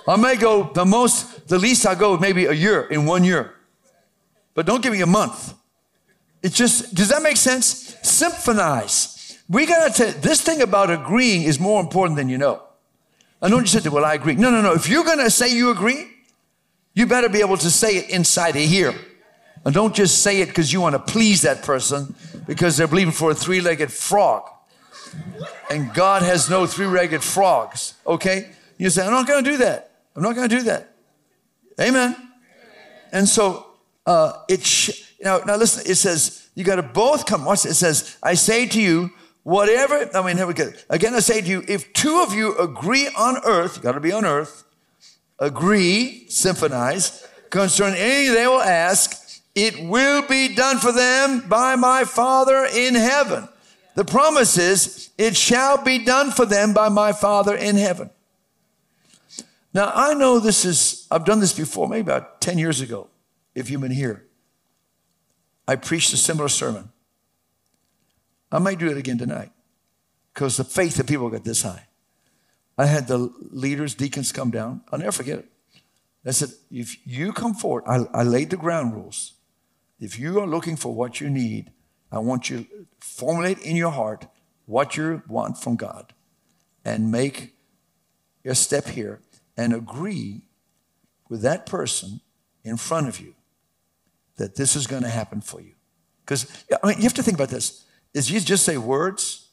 I 0.07 0.17
may 0.17 0.35
go 0.35 0.71
the 0.73 0.85
most, 0.85 1.47
the 1.47 1.59
least 1.59 1.85
I 1.85 1.95
go 1.95 2.17
maybe 2.17 2.45
a 2.45 2.51
year 2.51 2.81
in 2.83 3.05
one 3.05 3.23
year. 3.23 3.53
But 4.53 4.65
don't 4.65 4.83
give 4.83 4.93
me 4.93 5.01
a 5.01 5.07
month. 5.07 5.53
It's 6.41 6.55
just, 6.55 6.93
does 6.93 7.09
that 7.09 7.21
make 7.21 7.37
sense? 7.37 7.95
Symphonize. 8.03 9.37
We 9.49 9.65
got 9.65 9.95
to, 9.95 10.05
this 10.19 10.41
thing 10.41 10.61
about 10.61 10.89
agreeing 10.89 11.43
is 11.43 11.59
more 11.59 11.79
important 11.81 12.17
than 12.17 12.29
you 12.29 12.37
know. 12.37 12.61
I 13.41 13.49
know 13.49 13.59
you 13.59 13.67
said, 13.67 13.83
that. 13.83 13.91
well, 13.91 14.05
I 14.05 14.13
agree. 14.13 14.35
No, 14.35 14.49
no, 14.49 14.61
no. 14.61 14.73
If 14.73 14.89
you're 14.89 15.03
to 15.03 15.29
say 15.29 15.53
you 15.53 15.69
agree, 15.69 16.07
you 16.93 17.05
better 17.05 17.29
be 17.29 17.39
able 17.39 17.57
to 17.57 17.69
say 17.69 17.97
it 17.97 18.09
inside 18.09 18.55
of 18.55 18.61
here. 18.61 18.93
And 19.65 19.73
don't 19.73 19.95
just 19.95 20.21
say 20.21 20.41
it 20.41 20.47
because 20.47 20.73
you 20.73 20.81
want 20.81 20.93
to 20.93 20.99
please 20.99 21.41
that 21.43 21.63
person 21.63 22.13
because 22.45 22.75
they're 22.77 22.87
believing 22.87 23.13
for 23.13 23.31
a 23.31 23.35
three 23.35 23.61
legged 23.61 23.91
frog. 23.91 24.49
And 25.69 25.93
God 25.93 26.21
has 26.21 26.49
no 26.49 26.65
three 26.65 26.85
legged 26.85 27.23
frogs, 27.23 27.95
okay? 28.05 28.49
You 28.77 28.89
say, 28.89 29.05
I'm 29.05 29.11
not 29.11 29.27
going 29.27 29.43
to 29.43 29.49
do 29.51 29.57
that. 29.57 29.91
I'm 30.15 30.23
not 30.23 30.35
going 30.35 30.49
to 30.49 30.55
do 30.55 30.63
that. 30.63 30.93
Amen. 31.79 32.15
And 33.11 33.27
so 33.27 33.67
uh, 34.05 34.33
it, 34.47 34.63
sh- 34.63 35.13
now, 35.21 35.39
now 35.39 35.55
listen, 35.55 35.83
it 35.89 35.95
says, 35.95 36.49
you 36.55 36.63
got 36.63 36.75
to 36.75 36.83
both 36.83 37.25
come. 37.25 37.45
Watch 37.45 37.65
it. 37.65 37.73
Says, 37.73 38.17
I 38.21 38.35
say 38.35 38.67
to 38.67 38.81
you, 38.81 39.11
Whatever, 39.43 40.09
I 40.13 40.25
mean, 40.25 40.37
here 40.37 40.47
we 40.47 40.53
go. 40.53 40.71
Again, 40.89 41.13
I 41.13 41.19
say 41.19 41.41
to 41.41 41.47
you, 41.47 41.63
if 41.67 41.91
two 41.91 42.23
of 42.25 42.33
you 42.33 42.57
agree 42.57 43.09
on 43.09 43.37
earth, 43.43 43.75
you 43.75 43.83
got 43.83 43.91
to 43.91 43.99
be 43.99 44.13
on 44.13 44.23
earth, 44.23 44.63
agree, 45.37 46.25
symphonize, 46.29 47.27
concerning 47.49 47.99
anything 47.99 48.35
they 48.35 48.47
will 48.47 48.61
ask, 48.61 49.41
it 49.53 49.85
will 49.85 50.25
be 50.27 50.55
done 50.55 50.77
for 50.77 50.93
them 50.93 51.41
by 51.49 51.75
my 51.75 52.05
Father 52.05 52.65
in 52.73 52.95
heaven. 52.95 53.49
The 53.95 54.05
promise 54.05 54.57
is, 54.57 55.11
it 55.17 55.35
shall 55.35 55.83
be 55.83 56.03
done 56.03 56.31
for 56.31 56.45
them 56.45 56.73
by 56.73 56.89
my 56.89 57.13
Father 57.13 57.55
in 57.55 57.75
heaven. 57.75 58.09
Now, 59.73 59.91
I 59.93 60.13
know 60.13 60.39
this 60.39 60.65
is, 60.65 61.07
I've 61.09 61.25
done 61.25 61.39
this 61.39 61.53
before, 61.53 61.87
maybe 61.87 62.01
about 62.01 62.41
10 62.41 62.57
years 62.57 62.81
ago, 62.81 63.09
if 63.55 63.69
you've 63.69 63.81
been 63.81 63.91
here. 63.91 64.25
I 65.67 65.75
preached 65.75 66.13
a 66.13 66.17
similar 66.17 66.49
sermon. 66.49 66.89
I 68.51 68.59
might 68.59 68.79
do 68.79 68.89
it 68.89 68.97
again 68.97 69.17
tonight 69.17 69.51
because 70.33 70.57
the 70.57 70.63
faith 70.63 70.99
of 70.99 71.07
people 71.07 71.29
got 71.29 71.43
this 71.43 71.63
high. 71.63 71.87
I 72.77 72.85
had 72.85 73.07
the 73.07 73.31
leaders, 73.51 73.95
deacons 73.95 74.31
come 74.31 74.51
down. 74.51 74.81
I'll 74.91 74.99
never 74.99 75.11
forget 75.11 75.39
it. 75.39 75.45
I 76.25 76.31
said, 76.31 76.49
if 76.71 77.05
you 77.05 77.33
come 77.33 77.53
forward, 77.53 77.83
I, 77.87 78.05
I 78.13 78.23
laid 78.23 78.49
the 78.49 78.57
ground 78.57 78.93
rules. 78.93 79.33
If 79.99 80.17
you 80.17 80.39
are 80.39 80.47
looking 80.47 80.75
for 80.75 80.93
what 80.93 81.19
you 81.19 81.29
need, 81.29 81.71
I 82.13 82.19
want 82.19 82.47
you 82.49 82.59
to 82.59 82.85
formulate 82.99 83.59
in 83.59 83.75
your 83.75 83.89
heart 83.89 84.27
what 84.67 84.95
you 84.95 85.23
want 85.27 85.57
from 85.57 85.75
God 85.75 86.13
and 86.85 87.11
make 87.11 87.55
a 88.45 88.53
step 88.53 88.87
here 88.87 89.19
and 89.57 89.73
agree 89.73 90.41
with 91.27 91.41
that 91.41 91.65
person 91.65 92.21
in 92.63 92.77
front 92.77 93.07
of 93.07 93.19
you 93.19 93.33
that 94.37 94.55
this 94.55 94.75
is 94.75 94.85
going 94.85 95.01
to 95.01 95.09
happen 95.09 95.41
for 95.41 95.59
you. 95.59 95.73
Because 96.23 96.45
I 96.83 96.87
mean, 96.87 96.97
you 96.97 97.03
have 97.03 97.15
to 97.15 97.23
think 97.23 97.35
about 97.35 97.49
this. 97.49 97.83
Is 98.13 98.29
you 98.29 98.39
just 98.39 98.63
say 98.63 98.77
words? 98.77 99.49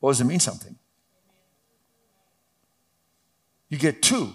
Or 0.00 0.10
does 0.10 0.20
it 0.20 0.24
mean 0.24 0.40
something? 0.40 0.76
You 3.68 3.78
get 3.78 4.02
two 4.02 4.34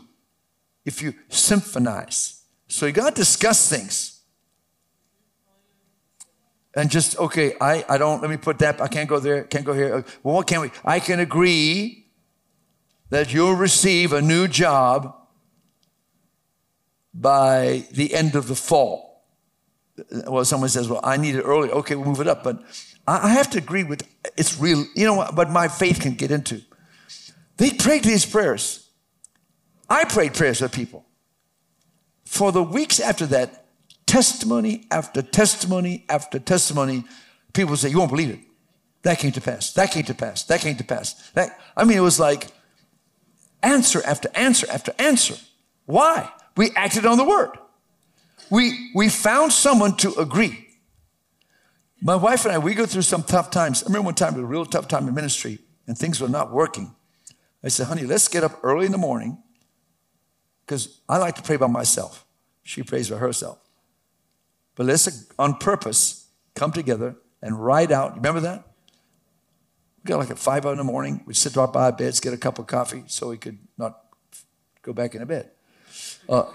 if 0.86 1.02
you 1.02 1.14
symphonize. 1.30 2.42
So 2.68 2.86
you 2.86 2.94
got 2.94 3.16
to 3.16 3.22
discuss 3.22 3.70
things. 3.70 4.19
And 6.76 6.90
just, 6.90 7.18
okay, 7.18 7.56
I, 7.60 7.84
I 7.90 7.98
don't, 7.98 8.22
let 8.22 8.30
me 8.30 8.38
put 8.38 8.60
that, 8.60 8.80
I 8.80 8.88
can't 8.88 9.10
go 9.10 9.20
there, 9.20 9.44
can't 9.44 9.66
go 9.66 9.74
here. 9.74 10.06
Well, 10.24 10.36
what 10.36 10.48
can 10.48 10.62
we? 10.62 10.72
I 10.86 11.00
can 11.00 11.20
agree 11.20 12.06
that 13.10 13.34
you'll 13.34 13.56
receive 13.56 14.14
a 14.14 14.22
new 14.22 14.48
job 14.48 15.16
by 17.14 17.86
the 17.92 18.14
end 18.14 18.36
of 18.36 18.48
the 18.48 18.56
fall 18.56 19.10
well, 20.28 20.46
someone 20.46 20.70
says, 20.70 20.88
well, 20.88 21.02
I 21.04 21.18
need 21.18 21.36
it 21.36 21.42
early. 21.42 21.70
Okay, 21.70 21.96
we'll 21.96 22.06
move 22.06 22.22
it 22.22 22.28
up. 22.28 22.44
But 22.44 22.62
I 23.08 23.30
have 23.30 23.50
to 23.52 23.58
agree 23.58 23.84
with 23.84 24.08
it's 24.38 24.60
real, 24.60 24.86
you 24.96 25.06
know 25.06 25.16
what, 25.16 25.36
but 25.36 25.50
my 25.50 25.68
faith 25.68 26.00
can 26.00 26.14
get 26.14 26.32
into. 26.32 26.62
They 27.58 27.72
prayed 27.72 28.04
these 28.04 28.26
prayers. 28.26 28.88
I 29.90 30.06
prayed 30.06 30.34
prayers 30.34 30.62
with 30.62 30.72
people. 30.72 31.06
For 32.26 32.52
the 32.52 32.64
weeks 32.64 33.00
after 33.00 33.26
that, 33.28 33.66
testimony 34.10 34.88
after 34.92 35.22
testimony 35.22 36.06
after 36.10 36.40
testimony, 36.40 37.06
people 37.54 37.78
say, 37.78 37.90
You 37.90 38.00
won't 38.00 38.12
believe 38.12 38.32
it. 38.32 38.40
That 39.04 39.20
came 39.20 39.32
to 39.32 39.42
pass. 39.42 39.72
That 39.74 39.92
came 39.92 40.04
to 40.04 40.14
pass. 40.14 40.44
That 40.44 40.60
came 40.60 40.76
to 40.76 40.84
pass. 40.84 41.14
That, 41.32 41.58
I 41.78 41.86
mean, 41.86 41.98
it 41.98 42.02
was 42.02 42.20
like 42.20 42.48
answer 43.64 44.02
after 44.06 44.30
answer 44.36 44.68
after 44.70 44.94
answer. 45.00 45.36
Why? 45.86 46.30
We 46.58 46.72
acted 46.76 47.06
on 47.06 47.18
the 47.18 47.24
word 47.24 47.58
we, 48.50 48.92
we 48.96 49.10
found 49.10 49.54
someone 49.54 49.96
to 49.98 50.14
agree. 50.16 50.68
My 52.02 52.16
wife 52.16 52.46
and 52.46 52.54
I, 52.54 52.58
we 52.58 52.74
go 52.74 52.86
through 52.86 53.04
some 53.04 53.24
tough 53.24 53.52
times. 53.52 53.84
I 53.84 53.88
remember 53.88 54.06
one 54.06 54.16
time, 54.16 54.36
a 54.36 54.44
real 54.44 54.66
tough 54.66 54.88
time 54.88 55.08
in 55.08 55.14
ministry, 55.14 55.60
and 55.86 55.98
things 55.98 56.20
were 56.20 56.30
not 56.30 56.52
working. 56.52 56.96
I 57.64 57.68
said, 57.68 57.88
honey, 57.88 58.04
let's 58.04 58.28
get 58.28 58.44
up 58.44 58.60
early 58.64 58.86
in 58.86 58.92
the 58.92 58.98
morning, 58.98 59.38
because 60.66 61.02
I 61.10 61.18
like 61.18 61.36
to 61.36 61.42
pray 61.42 61.58
by 61.58 61.68
myself. 61.68 62.26
She 62.64 62.84
prays 62.84 63.10
by 63.10 63.18
herself. 63.18 63.60
But 64.80 64.86
let's, 64.86 65.28
on 65.38 65.56
purpose, 65.56 66.28
come 66.56 66.72
together 66.72 67.18
and 67.42 67.62
write 67.62 67.92
out. 67.92 68.16
Remember 68.16 68.40
that? 68.40 68.64
We 69.98 70.08
got 70.08 70.20
like 70.20 70.30
at 70.30 70.40
five 70.40 70.64
in 70.64 70.78
the 70.78 70.86
morning. 70.86 71.22
We'd 71.26 71.36
sit 71.36 71.54
right 71.58 71.70
by 71.70 71.88
our 71.88 71.92
beds, 71.92 72.22
get 72.22 72.32
a 72.32 72.38
cup 72.38 72.60
of 72.60 72.68
coffee 72.68 73.04
so 73.08 73.28
we 73.28 73.36
could 73.36 73.58
not 73.78 74.00
go 74.82 74.94
back 74.94 75.16
in 75.16 75.22
a 75.22 75.26
bed. 75.26 75.52
Uh, 76.30 76.46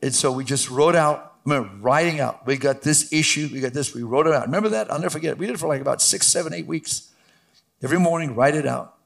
and 0.00 0.14
so 0.14 0.32
we 0.32 0.42
just 0.42 0.70
wrote 0.70 0.96
out 0.96 1.34
remember 1.44 1.70
writing 1.82 2.18
out, 2.18 2.46
we 2.46 2.56
got 2.56 2.80
this 2.80 3.12
issue, 3.12 3.50
we 3.52 3.60
got 3.60 3.74
this, 3.74 3.94
we 3.94 4.04
wrote 4.04 4.26
it 4.26 4.32
out. 4.32 4.46
Remember 4.46 4.70
that? 4.70 4.90
I'll 4.90 4.98
never 4.98 5.10
forget 5.10 5.32
it. 5.32 5.38
We 5.38 5.46
did 5.46 5.56
it 5.56 5.58
for 5.58 5.68
like 5.68 5.82
about 5.82 6.00
six, 6.00 6.26
seven, 6.26 6.54
eight 6.54 6.66
weeks. 6.66 7.12
Every 7.82 8.00
morning, 8.00 8.34
write 8.34 8.54
it 8.54 8.66
out. 8.66 8.96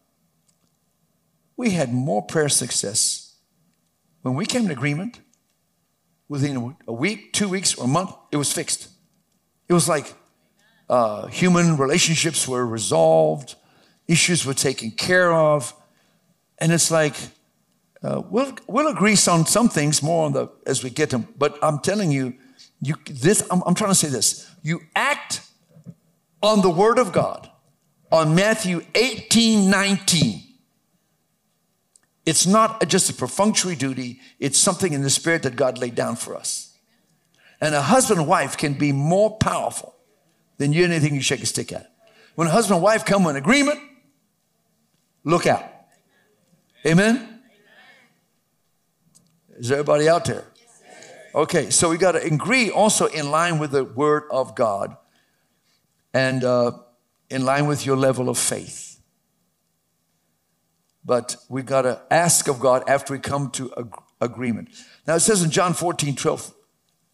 We 1.56 1.70
had 1.70 1.92
more 1.92 2.22
prayer 2.22 2.48
success 2.48 3.34
when 4.22 4.36
we 4.36 4.46
came 4.46 4.66
to 4.68 4.72
agreement 4.72 5.18
within 6.28 6.76
a 6.86 6.92
week, 6.92 7.32
two 7.32 7.48
weeks, 7.48 7.74
or 7.76 7.84
a 7.84 7.88
month, 7.88 8.10
it 8.32 8.36
was 8.36 8.52
fixed. 8.52 8.88
It 9.68 9.72
was 9.72 9.88
like 9.88 10.14
uh, 10.88 11.26
human 11.26 11.76
relationships 11.76 12.46
were 12.46 12.66
resolved, 12.66 13.54
issues 14.08 14.44
were 14.44 14.54
taken 14.54 14.90
care 14.90 15.32
of. 15.32 15.74
And 16.58 16.72
it's 16.72 16.90
like, 16.90 17.14
uh, 18.02 18.22
we'll, 18.28 18.54
we'll 18.66 18.88
agree 18.88 19.16
on 19.28 19.46
some 19.46 19.68
things 19.68 20.02
more 20.02 20.26
on 20.26 20.32
the, 20.32 20.48
as 20.66 20.84
we 20.84 20.90
get 20.90 21.10
them. 21.10 21.26
But 21.38 21.58
I'm 21.62 21.78
telling 21.78 22.10
you, 22.10 22.34
you 22.80 22.96
this, 23.08 23.46
I'm, 23.50 23.62
I'm 23.66 23.74
trying 23.74 23.90
to 23.90 23.94
say 23.94 24.08
this. 24.08 24.50
You 24.62 24.80
act 24.94 25.40
on 26.42 26.60
the 26.60 26.70
word 26.70 26.98
of 26.98 27.12
God 27.12 27.50
on 28.12 28.34
Matthew 28.34 28.82
18, 28.94 29.70
19. 29.70 30.43
It's 32.26 32.46
not 32.46 32.88
just 32.88 33.10
a 33.10 33.14
perfunctory 33.14 33.76
duty, 33.76 34.20
it's 34.38 34.58
something 34.58 34.92
in 34.92 35.02
the 35.02 35.10
spirit 35.10 35.42
that 35.42 35.56
God 35.56 35.78
laid 35.78 35.94
down 35.94 36.16
for 36.16 36.34
us. 36.34 36.76
And 37.60 37.74
a 37.74 37.82
husband 37.82 38.20
and 38.20 38.28
wife 38.28 38.56
can 38.56 38.74
be 38.74 38.92
more 38.92 39.36
powerful 39.36 39.94
than 40.58 40.72
you 40.72 40.84
anything 40.84 41.14
you 41.14 41.20
shake 41.20 41.42
a 41.42 41.46
stick 41.46 41.72
at. 41.72 41.92
When 42.34 42.48
a 42.48 42.50
husband 42.50 42.76
and 42.76 42.82
wife 42.82 43.04
come 43.04 43.26
in 43.26 43.36
agreement, 43.36 43.80
look 45.22 45.46
out. 45.46 45.64
Amen? 46.86 47.40
Is 49.56 49.70
everybody 49.70 50.08
out 50.08 50.24
there? 50.24 50.44
Okay, 51.34 51.70
so 51.70 51.90
we 51.90 51.96
got 51.96 52.12
to 52.12 52.22
agree 52.22 52.70
also 52.70 53.06
in 53.06 53.30
line 53.30 53.58
with 53.58 53.72
the 53.72 53.84
word 53.84 54.24
of 54.30 54.54
God 54.54 54.96
and 56.12 56.44
uh, 56.44 56.72
in 57.28 57.44
line 57.44 57.66
with 57.66 57.84
your 57.84 57.96
level 57.96 58.28
of 58.28 58.38
faith. 58.38 58.93
But 61.04 61.36
we 61.48 61.62
got 61.62 61.82
to 61.82 62.00
ask 62.10 62.48
of 62.48 62.60
God 62.60 62.82
after 62.88 63.12
we 63.12 63.18
come 63.18 63.50
to 63.52 63.72
ag- 63.76 63.94
agreement. 64.20 64.70
Now 65.06 65.16
it 65.16 65.20
says 65.20 65.42
in 65.42 65.50
John 65.50 65.74
14, 65.74 66.16
12 66.16 66.54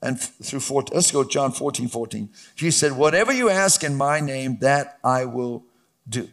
and 0.02 0.20
through 0.20 0.60
14, 0.60 0.94
let's 0.94 1.10
go 1.10 1.24
John 1.24 1.52
14, 1.52 1.88
14. 1.88 2.30
Jesus 2.54 2.80
said, 2.80 2.92
Whatever 2.92 3.32
you 3.32 3.50
ask 3.50 3.82
in 3.82 3.96
my 3.96 4.20
name, 4.20 4.58
that 4.60 4.98
I 5.02 5.24
will 5.24 5.64
do. 6.08 6.28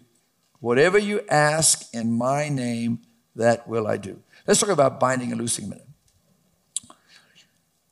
Whatever 0.60 0.98
you 0.98 1.22
ask 1.30 1.94
in 1.94 2.14
my 2.14 2.50
name, 2.50 3.00
that 3.36 3.68
will 3.68 3.88
I 3.88 3.98
do. 3.98 4.22
Let's 4.46 4.60
talk 4.60 4.70
about 4.70 5.00
binding 5.00 5.32
and 5.32 5.40
loosing 5.40 5.66
a 5.66 5.70
minute. 5.70 5.88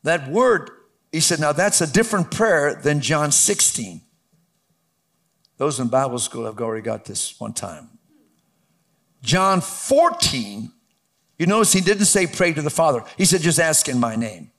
That 0.04 0.30
word, 0.30 0.70
he 1.12 1.20
said, 1.20 1.40
now 1.40 1.52
that's 1.52 1.82
a 1.82 1.92
different 1.92 2.32
prayer 2.32 2.76
than 2.76 3.02
John 3.02 3.32
16. 3.32 4.02
Those 5.58 5.80
in 5.80 5.88
Bible 5.88 6.20
school 6.20 6.46
have 6.46 6.60
already 6.60 6.84
got 6.84 7.06
this 7.06 7.40
one 7.40 7.54
time. 7.54 7.95
John 9.26 9.60
14, 9.60 10.72
you 11.40 11.48
notice 11.48 11.74
he 11.74 11.82
didn't 11.82 12.06
say 12.06 12.28
pray 12.28 12.54
to 12.54 12.62
the 12.62 12.70
Father. 12.70 13.04
He 13.18 13.26
said 13.26 13.42
just 13.42 13.60
ask 13.60 13.90
in 13.90 14.00
my 14.00 14.16
name. 14.16 14.52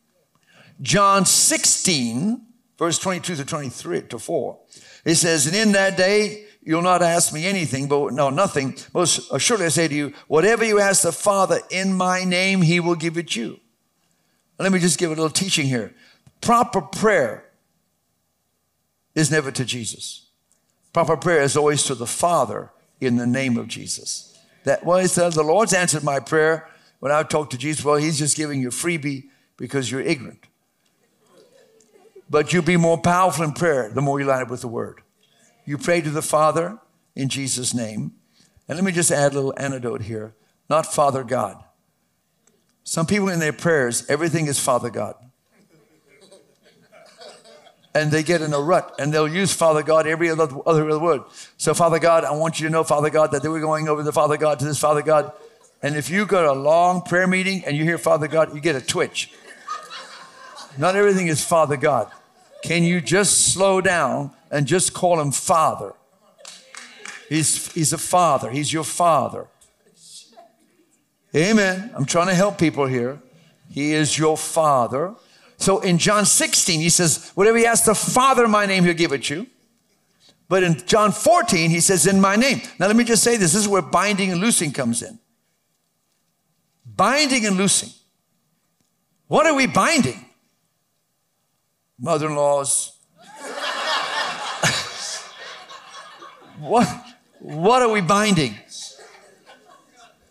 John 0.82 1.24
16, 1.24 2.42
verse 2.76 2.98
22 2.98 3.36
to 3.36 3.44
23 3.44 4.02
to 4.02 4.18
4, 4.18 4.58
it 5.04 5.14
says, 5.14 5.46
And 5.46 5.54
in 5.54 5.72
that 5.72 5.96
day 5.96 6.46
you'll 6.62 6.82
not 6.82 7.00
ask 7.00 7.32
me 7.32 7.46
anything, 7.46 7.86
but 7.86 8.12
no, 8.12 8.28
nothing. 8.28 8.76
Most 8.92 9.30
assuredly 9.30 9.66
I 9.66 9.68
say 9.68 9.86
to 9.86 9.94
you, 9.94 10.12
whatever 10.26 10.64
you 10.64 10.80
ask 10.80 11.02
the 11.02 11.12
Father 11.12 11.60
in 11.70 11.94
my 11.94 12.24
name, 12.24 12.60
he 12.60 12.80
will 12.80 12.96
give 12.96 13.16
it 13.16 13.36
you. 13.36 13.60
Let 14.58 14.72
me 14.72 14.80
just 14.80 14.98
give 14.98 15.10
a 15.10 15.14
little 15.14 15.30
teaching 15.30 15.66
here. 15.66 15.94
Proper 16.40 16.80
prayer 16.80 17.44
is 19.14 19.30
never 19.30 19.52
to 19.52 19.64
Jesus. 19.64 20.26
Proper 20.92 21.16
prayer 21.16 21.42
is 21.42 21.56
always 21.56 21.84
to 21.84 21.94
the 21.94 22.06
Father 22.06 22.70
in 23.00 23.16
the 23.16 23.26
name 23.26 23.56
of 23.56 23.68
Jesus. 23.68 24.35
That 24.66 24.84
well, 24.84 24.98
he 24.98 25.06
said, 25.06 25.32
the 25.32 25.44
Lord's 25.44 25.72
answered 25.72 26.02
my 26.02 26.18
prayer 26.18 26.68
when 26.98 27.12
I 27.12 27.22
talked 27.22 27.52
to 27.52 27.58
Jesus. 27.58 27.84
Well, 27.84 27.96
he's 27.96 28.18
just 28.18 28.36
giving 28.36 28.60
you 28.60 28.70
freebie 28.70 29.28
because 29.56 29.90
you're 29.90 30.00
ignorant. 30.00 30.44
But 32.28 32.52
you'll 32.52 32.64
be 32.64 32.76
more 32.76 32.98
powerful 32.98 33.44
in 33.44 33.52
prayer 33.52 33.88
the 33.88 34.02
more 34.02 34.18
you 34.18 34.26
line 34.26 34.42
up 34.42 34.50
with 34.50 34.62
the 34.62 34.68
word. 34.68 35.02
You 35.64 35.78
pray 35.78 36.00
to 36.00 36.10
the 36.10 36.20
Father 36.20 36.80
in 37.14 37.28
Jesus' 37.28 37.74
name. 37.74 38.14
And 38.68 38.76
let 38.76 38.84
me 38.84 38.90
just 38.90 39.12
add 39.12 39.32
a 39.32 39.36
little 39.36 39.54
antidote 39.56 40.02
here. 40.02 40.34
Not 40.68 40.92
Father 40.92 41.22
God. 41.22 41.62
Some 42.82 43.06
people 43.06 43.28
in 43.28 43.38
their 43.38 43.52
prayers, 43.52 44.04
everything 44.08 44.48
is 44.48 44.58
Father 44.58 44.90
God. 44.90 45.14
And 47.96 48.10
they 48.10 48.22
get 48.22 48.42
in 48.42 48.52
a 48.52 48.60
rut 48.60 48.94
and 48.98 49.10
they'll 49.10 49.26
use 49.26 49.54
Father 49.54 49.82
God 49.82 50.06
every 50.06 50.28
other, 50.28 50.48
other 50.66 50.98
word. 50.98 51.22
So, 51.56 51.72
Father 51.72 51.98
God, 51.98 52.24
I 52.24 52.32
want 52.32 52.60
you 52.60 52.66
to 52.66 52.70
know, 52.70 52.84
Father 52.84 53.08
God, 53.08 53.32
that 53.32 53.42
they 53.42 53.48
were 53.48 53.58
going 53.58 53.88
over 53.88 54.02
the 54.02 54.12
Father 54.12 54.36
God 54.36 54.58
to 54.58 54.66
this 54.66 54.78
Father 54.78 55.00
God. 55.00 55.32
And 55.82 55.96
if 55.96 56.10
you 56.10 56.26
go 56.26 56.42
to 56.42 56.50
a 56.50 56.60
long 56.60 57.00
prayer 57.00 57.26
meeting 57.26 57.64
and 57.64 57.74
you 57.74 57.84
hear 57.84 57.96
Father 57.96 58.28
God, 58.28 58.54
you 58.54 58.60
get 58.60 58.76
a 58.76 58.82
twitch. 58.82 59.32
Not 60.76 60.94
everything 60.94 61.28
is 61.28 61.42
Father 61.42 61.78
God. 61.78 62.12
Can 62.62 62.82
you 62.82 63.00
just 63.00 63.54
slow 63.54 63.80
down 63.80 64.30
and 64.50 64.66
just 64.66 64.92
call 64.92 65.18
him 65.18 65.32
Father? 65.32 65.94
He's, 67.30 67.72
he's 67.72 67.94
a 67.94 67.98
father, 67.98 68.50
he's 68.50 68.70
your 68.70 68.84
father. 68.84 69.46
Amen. 71.34 71.92
I'm 71.94 72.04
trying 72.04 72.28
to 72.28 72.34
help 72.34 72.58
people 72.58 72.86
here. 72.86 73.20
He 73.70 73.94
is 73.94 74.18
your 74.18 74.36
father. 74.36 75.14
So 75.58 75.80
in 75.80 75.98
John 75.98 76.26
16, 76.26 76.80
he 76.80 76.88
says, 76.88 77.32
whatever 77.34 77.58
you 77.58 77.66
ask 77.66 77.84
the 77.84 77.94
Father 77.94 78.44
in 78.44 78.50
my 78.50 78.66
name, 78.66 78.84
he'll 78.84 78.94
give 78.94 79.12
it 79.12 79.30
you. 79.30 79.46
But 80.48 80.62
in 80.62 80.76
John 80.86 81.12
14, 81.12 81.70
he 81.70 81.80
says, 81.80 82.06
in 82.06 82.20
my 82.20 82.36
name. 82.36 82.60
Now 82.78 82.86
let 82.86 82.94
me 82.96 83.04
just 83.04 83.22
say 83.22 83.36
this. 83.36 83.52
This 83.52 83.62
is 83.62 83.68
where 83.68 83.82
binding 83.82 84.30
and 84.30 84.40
loosing 84.40 84.72
comes 84.72 85.02
in. 85.02 85.18
Binding 86.84 87.46
and 87.46 87.56
loosing. 87.56 87.90
What 89.28 89.46
are 89.46 89.54
we 89.54 89.66
binding? 89.66 90.24
Mother-in-laws. 91.98 92.92
what, 96.60 96.86
what 97.40 97.82
are 97.82 97.90
we 97.90 98.02
binding? 98.02 98.54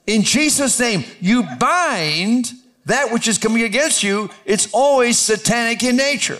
In 0.07 0.21
Jesus' 0.21 0.79
name, 0.79 1.03
you 1.19 1.43
bind 1.59 2.53
that 2.85 3.11
which 3.11 3.27
is 3.27 3.37
coming 3.37 3.63
against 3.63 4.03
you. 4.03 4.29
It's 4.45 4.69
always 4.71 5.17
satanic 5.17 5.83
in 5.83 5.95
nature. 5.97 6.39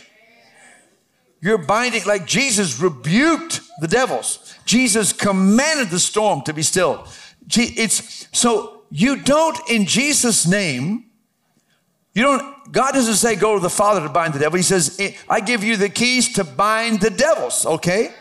You're 1.42 1.58
binding, 1.58 2.06
like 2.06 2.26
Jesus 2.26 2.80
rebuked 2.80 3.62
the 3.80 3.88
devils. 3.88 4.56
Jesus 4.66 5.14
commanded 5.14 5.90
the 5.90 6.00
storm 6.00 6.42
to 6.44 6.54
be 6.54 6.64
still. 6.64 7.08
It's 7.48 8.28
so 8.32 8.84
you 8.90 9.18
don't, 9.18 9.58
in 9.70 9.86
Jesus' 9.86 10.48
name, 10.48 11.06
you 12.14 12.24
don't, 12.24 12.72
God 12.72 12.94
doesn't 12.94 13.16
say 13.16 13.36
go 13.36 13.56
to 13.56 13.62
the 13.62 13.70
Father 13.70 14.02
to 14.02 14.10
bind 14.10 14.34
the 14.34 14.40
devil. 14.40 14.58
He 14.58 14.64
says, 14.64 14.96
eh, 15.00 15.12
I 15.30 15.42
give 15.42 15.64
you 15.64 15.76
the 15.78 15.90
keys 15.90 16.34
to 16.34 16.44
bind 16.44 17.02
the 17.02 17.10
devils, 17.10 17.66
okay? 17.66 18.14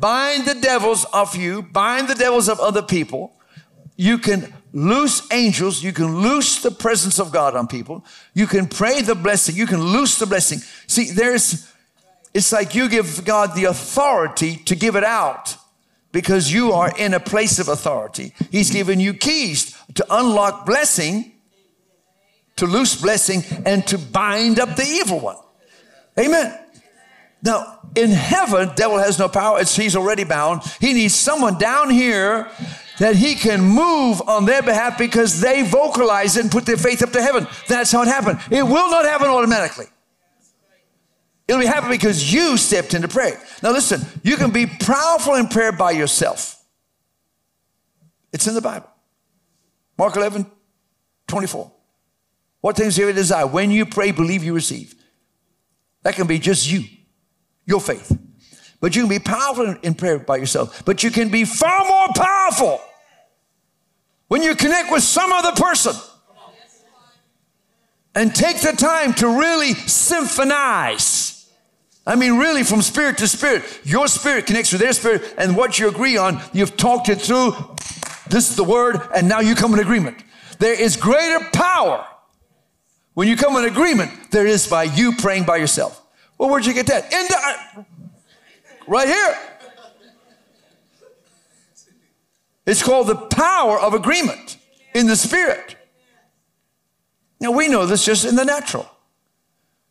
Bind 0.00 0.46
the 0.46 0.54
devils 0.54 1.04
of 1.12 1.36
you, 1.36 1.62
bind 1.62 2.08
the 2.08 2.14
devils 2.14 2.48
of 2.48 2.58
other 2.58 2.82
people. 2.82 3.34
You 3.96 4.18
can 4.18 4.52
loose 4.76 5.26
angels. 5.32 5.82
You 5.82 5.92
can 5.92 6.20
loose 6.20 6.62
the 6.62 6.70
presence 6.70 7.18
of 7.18 7.32
God 7.32 7.56
on 7.56 7.66
people. 7.66 8.04
You 8.34 8.46
can 8.46 8.66
pray 8.66 9.00
the 9.00 9.14
blessing. 9.14 9.56
You 9.56 9.66
can 9.66 9.80
loose 9.80 10.18
the 10.18 10.26
blessing. 10.26 10.58
See, 10.86 11.10
there's, 11.10 11.66
it's 12.34 12.52
like 12.52 12.74
you 12.74 12.88
give 12.88 13.24
God 13.24 13.54
the 13.54 13.64
authority 13.64 14.56
to 14.66 14.76
give 14.76 14.94
it 14.94 15.04
out 15.04 15.56
because 16.12 16.52
you 16.52 16.72
are 16.72 16.92
in 16.98 17.14
a 17.14 17.20
place 17.20 17.58
of 17.58 17.68
authority. 17.68 18.34
He's 18.50 18.70
given 18.70 19.00
you 19.00 19.14
keys 19.14 19.74
to 19.94 20.06
unlock 20.10 20.66
blessing, 20.66 21.32
to 22.56 22.66
loose 22.66 23.00
blessing, 23.00 23.44
and 23.64 23.86
to 23.86 23.96
bind 23.96 24.60
up 24.60 24.76
the 24.76 24.84
evil 24.84 25.20
one. 25.20 25.36
Amen. 26.18 26.58
Now, 27.42 27.80
in 27.94 28.10
heaven, 28.10 28.72
devil 28.74 28.98
has 28.98 29.18
no 29.18 29.28
power. 29.28 29.60
It's, 29.60 29.74
he's 29.74 29.96
already 29.96 30.24
bound. 30.24 30.62
He 30.80 30.92
needs 30.92 31.14
someone 31.14 31.58
down 31.58 31.88
here 31.88 32.50
that 32.98 33.16
he 33.16 33.34
can 33.34 33.60
move 33.60 34.22
on 34.26 34.44
their 34.44 34.62
behalf 34.62 34.98
because 34.98 35.40
they 35.40 35.62
vocalize 35.62 36.36
it 36.36 36.42
and 36.42 36.50
put 36.50 36.66
their 36.66 36.76
faith 36.76 37.02
up 37.02 37.10
to 37.12 37.22
heaven. 37.22 37.46
That's 37.68 37.92
how 37.92 38.02
it 38.02 38.08
happened. 38.08 38.40
It 38.50 38.62
will 38.62 38.90
not 38.90 39.04
happen 39.04 39.28
automatically. 39.28 39.86
It'll 41.48 41.60
be 41.60 41.66
happen 41.66 41.90
because 41.90 42.32
you 42.32 42.56
stepped 42.56 42.94
into 42.94 43.08
prayer. 43.08 43.40
Now 43.62 43.70
listen, 43.70 44.00
you 44.22 44.36
can 44.36 44.50
be 44.50 44.66
powerful 44.66 45.34
in 45.34 45.48
prayer 45.48 45.72
by 45.72 45.92
yourself. 45.92 46.62
It's 48.32 48.46
in 48.46 48.54
the 48.54 48.60
Bible. 48.60 48.88
Mark 49.96 50.16
11, 50.16 50.50
24. 51.28 51.72
What 52.60 52.76
things 52.76 52.96
do 52.96 53.06
you 53.06 53.12
desire? 53.12 53.46
When 53.46 53.70
you 53.70 53.86
pray, 53.86 54.10
believe 54.10 54.42
you 54.42 54.52
receive. 54.52 54.94
That 56.02 56.14
can 56.14 56.26
be 56.26 56.38
just 56.38 56.70
you, 56.70 56.84
your 57.64 57.80
faith. 57.80 58.16
But 58.86 58.94
you 58.94 59.02
can 59.02 59.08
be 59.08 59.18
powerful 59.18 59.74
in 59.82 59.94
prayer 59.94 60.20
by 60.20 60.36
yourself. 60.36 60.84
But 60.84 61.02
you 61.02 61.10
can 61.10 61.28
be 61.28 61.44
far 61.44 61.84
more 61.88 62.06
powerful 62.14 62.80
when 64.28 64.42
you 64.42 64.54
connect 64.54 64.92
with 64.92 65.02
some 65.02 65.32
other 65.32 65.50
person 65.60 65.92
and 68.14 68.32
take 68.32 68.60
the 68.60 68.70
time 68.70 69.12
to 69.14 69.26
really 69.26 69.74
symphonize. 69.74 71.50
I 72.06 72.14
mean, 72.14 72.38
really, 72.38 72.62
from 72.62 72.80
spirit 72.80 73.18
to 73.18 73.26
spirit. 73.26 73.64
Your 73.82 74.06
spirit 74.06 74.46
connects 74.46 74.70
with 74.70 74.80
their 74.82 74.92
spirit, 74.92 75.34
and 75.36 75.56
what 75.56 75.80
you 75.80 75.88
agree 75.88 76.16
on, 76.16 76.40
you've 76.52 76.76
talked 76.76 77.08
it 77.08 77.20
through. 77.20 77.56
This 78.30 78.50
is 78.50 78.54
the 78.54 78.62
word, 78.62 79.00
and 79.16 79.28
now 79.28 79.40
you 79.40 79.56
come 79.56 79.74
in 79.74 79.80
agreement. 79.80 80.16
There 80.60 80.80
is 80.80 80.96
greater 80.96 81.44
power 81.52 82.06
when 83.14 83.26
you 83.26 83.36
come 83.36 83.56
in 83.56 83.64
agreement 83.64 84.30
there 84.30 84.46
is 84.46 84.68
by 84.68 84.84
you 84.84 85.16
praying 85.16 85.42
by 85.42 85.56
yourself. 85.56 86.00
Well, 86.38 86.50
where'd 86.50 86.66
you 86.66 86.72
get 86.72 86.86
that? 86.86 87.12
In 87.12 87.26
the, 87.26 87.86
right 88.86 89.08
here. 89.08 89.38
It's 92.66 92.82
called 92.82 93.06
the 93.06 93.16
power 93.16 93.78
of 93.78 93.94
agreement 93.94 94.58
in 94.94 95.06
the 95.06 95.16
spirit. 95.16 95.76
Now 97.40 97.52
we 97.52 97.68
know 97.68 97.86
this 97.86 98.04
just 98.04 98.24
in 98.24 98.34
the 98.34 98.44
natural. 98.44 98.90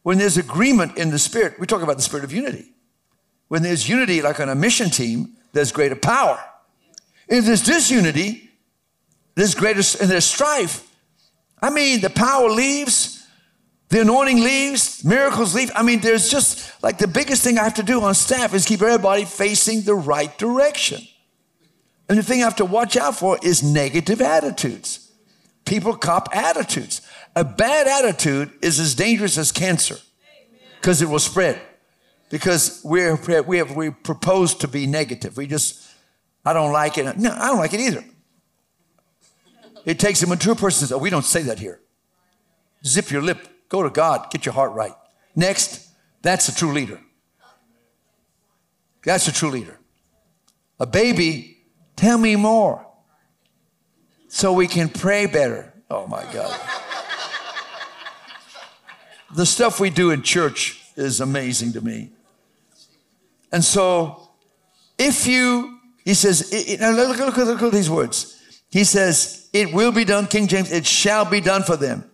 When 0.04 0.18
there's 0.18 0.38
agreement 0.38 0.98
in 0.98 1.10
the 1.10 1.20
spirit, 1.20 1.60
we 1.60 1.68
talk 1.68 1.82
about 1.82 1.96
the 1.96 2.04
spirit 2.04 2.26
of 2.26 2.34
unity. 2.34 2.74
When 3.48 3.64
there's 3.64 3.88
unity, 3.88 4.22
like 4.22 4.40
on 4.40 4.50
a 4.50 4.56
mission 4.56 4.90
team, 4.90 5.34
there's 5.54 5.72
greater 5.72 5.96
power. 5.96 6.44
If 7.28 7.46
there's 7.46 7.62
disunity, 7.62 8.50
there's 9.36 9.56
greater 9.56 9.82
and 10.02 10.10
there's 10.10 10.26
strife. 10.26 10.88
I 11.62 11.70
mean, 11.70 12.02
the 12.02 12.10
power 12.10 12.50
leaves, 12.50 13.25
the 13.90 14.02
anointing 14.02 14.42
leaves, 14.42 15.06
miracles 15.06 15.54
leave. 15.54 15.72
I 15.76 15.84
mean, 15.84 16.02
there's 16.02 16.30
just 16.30 16.82
like 16.84 16.98
the 16.98 17.08
biggest 17.08 17.44
thing 17.44 17.58
I 17.60 17.64
have 17.64 17.76
to 17.76 17.84
do 17.84 18.02
on 18.02 18.16
staff 18.16 18.54
is 18.54 18.66
keep 18.66 18.82
everybody 18.82 19.26
facing 19.26 19.82
the 19.82 19.96
right 19.96 20.36
direction. 20.38 21.02
And 22.10 22.18
the 22.18 22.24
thing 22.24 22.42
I 22.42 22.46
have 22.46 22.56
to 22.58 22.66
watch 22.66 22.98
out 22.98 23.18
for 23.18 23.38
is 23.44 23.64
negative 23.64 24.22
attitudes. 24.22 25.12
People 25.66 25.96
cop 25.96 26.30
attitudes. 26.36 27.02
A 27.36 27.44
bad 27.44 27.88
attitude 27.88 28.52
is 28.62 28.80
as 28.80 28.96
dangerous 28.96 29.38
as 29.38 29.52
cancer 29.52 29.98
because 30.80 31.02
it 31.02 31.10
will 31.10 31.20
spread. 31.20 31.60
Because 32.30 32.82
we're, 32.84 33.16
we 33.44 33.58
have 33.58 33.76
we 33.76 33.92
propose 33.92 34.56
to 34.56 34.68
be 34.68 34.88
negative. 34.88 35.38
We 35.38 35.48
just, 35.48 35.84
I 36.44 36.54
don't 36.54 36.72
like 36.72 36.98
it. 36.98 37.18
No, 37.18 37.32
I 37.32 37.48
don't 37.48 37.58
like 37.58 37.74
it 37.74 37.80
either. 37.80 38.04
It 39.86 40.00
takes 40.00 40.24
a 40.24 40.28
mature 40.28 40.56
person 40.56 40.82
to 40.82 40.88
say, 40.88 40.96
oh, 40.96 40.98
we 40.98 41.12
don't 41.12 41.26
say 41.26 41.44
that 41.44 41.60
here. 41.60 41.80
Zip 42.84 43.12
your 43.12 43.22
lip. 43.22 43.48
Go 43.76 43.84
to 43.84 43.90
God. 43.90 44.32
Get 44.32 44.46
your 44.46 44.54
heart 44.54 44.72
right. 44.72 44.94
Next, 45.36 45.90
that's 46.22 46.48
a 46.48 46.56
true 46.56 46.72
leader. 46.72 46.98
That's 49.04 49.28
a 49.28 49.34
true 49.34 49.50
leader. 49.50 49.78
A 50.80 50.86
baby 50.86 51.56
Tell 51.96 52.18
me 52.18 52.38
more 52.38 52.86
so 54.30 54.54
we 54.54 54.68
can 54.68 54.88
pray 54.88 55.26
better. 55.26 55.74
Oh 55.90 56.08
my 56.08 56.24
God. 56.32 56.58
the 59.36 59.46
stuff 59.46 59.82
we 59.82 59.90
do 59.90 60.12
in 60.12 60.22
church 60.22 60.82
is 60.96 61.22
amazing 61.22 61.74
to 61.74 61.82
me. 61.82 62.12
And 63.52 63.64
so, 63.64 64.30
if 64.98 65.28
you, 65.28 65.80
he 66.06 66.14
says, 66.14 66.54
it, 66.54 66.80
it, 66.80 66.82
look, 66.82 67.18
look, 67.18 67.36
look, 67.36 67.48
look 67.48 67.62
at 67.62 67.72
these 67.74 67.90
words. 67.90 68.42
He 68.70 68.86
says, 68.86 69.50
It 69.54 69.74
will 69.74 69.92
be 69.92 70.06
done, 70.06 70.28
King 70.28 70.48
James, 70.48 70.72
it 70.72 70.86
shall 70.86 71.26
be 71.26 71.42
done 71.42 71.64
for 71.64 71.78
them. 71.78 72.10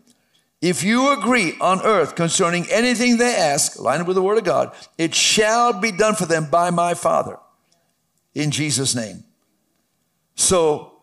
If 0.61 0.83
you 0.83 1.11
agree 1.11 1.57
on 1.59 1.81
earth 1.81 2.15
concerning 2.15 2.69
anything 2.69 3.17
they 3.17 3.35
ask, 3.35 3.79
line 3.79 3.99
up 3.99 4.07
with 4.07 4.15
the 4.15 4.21
word 4.21 4.37
of 4.37 4.43
God, 4.43 4.73
it 4.97 5.15
shall 5.15 5.73
be 5.73 5.91
done 5.91 6.13
for 6.13 6.27
them 6.27 6.49
by 6.51 6.69
my 6.69 6.93
Father 6.93 7.37
in 8.35 8.51
Jesus' 8.51 8.93
name. 8.93 9.23
So 10.35 11.01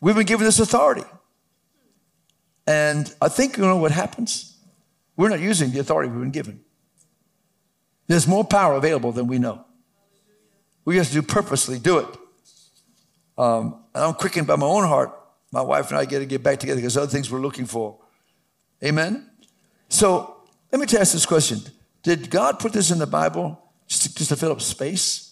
we've 0.00 0.16
been 0.16 0.26
given 0.26 0.44
this 0.44 0.58
authority. 0.58 1.04
And 2.66 3.12
I 3.22 3.28
think 3.28 3.56
you 3.56 3.62
know 3.62 3.76
what 3.76 3.92
happens? 3.92 4.56
We're 5.16 5.28
not 5.28 5.40
using 5.40 5.70
the 5.70 5.78
authority 5.78 6.10
we've 6.10 6.20
been 6.20 6.30
given. 6.30 6.60
There's 8.08 8.26
more 8.26 8.44
power 8.44 8.74
available 8.74 9.12
than 9.12 9.26
we 9.26 9.38
know. 9.38 9.64
We 10.84 10.96
have 10.96 11.06
to 11.08 11.12
do 11.12 11.22
purposely 11.22 11.78
do 11.78 11.98
it. 11.98 12.06
Um, 13.36 13.84
and 13.94 14.04
I'm 14.04 14.14
quickened 14.14 14.46
by 14.46 14.56
my 14.56 14.66
own 14.66 14.86
heart. 14.86 15.14
My 15.52 15.62
wife 15.62 15.90
and 15.90 15.98
I 15.98 16.04
get 16.04 16.18
to 16.18 16.26
get 16.26 16.42
back 16.42 16.58
together 16.58 16.80
because 16.80 16.96
other 16.96 17.06
things 17.06 17.30
we're 17.30 17.40
looking 17.40 17.66
for. 17.66 17.98
Amen? 18.82 19.28
So 19.88 20.42
let 20.70 20.80
me 20.80 20.98
ask 20.98 21.12
this 21.12 21.26
question 21.26 21.60
Did 22.02 22.30
God 22.30 22.58
put 22.58 22.72
this 22.72 22.90
in 22.90 22.98
the 22.98 23.06
Bible 23.06 23.60
just 23.86 24.02
to, 24.02 24.14
just 24.14 24.30
to 24.30 24.36
fill 24.36 24.52
up 24.52 24.60
space? 24.60 25.28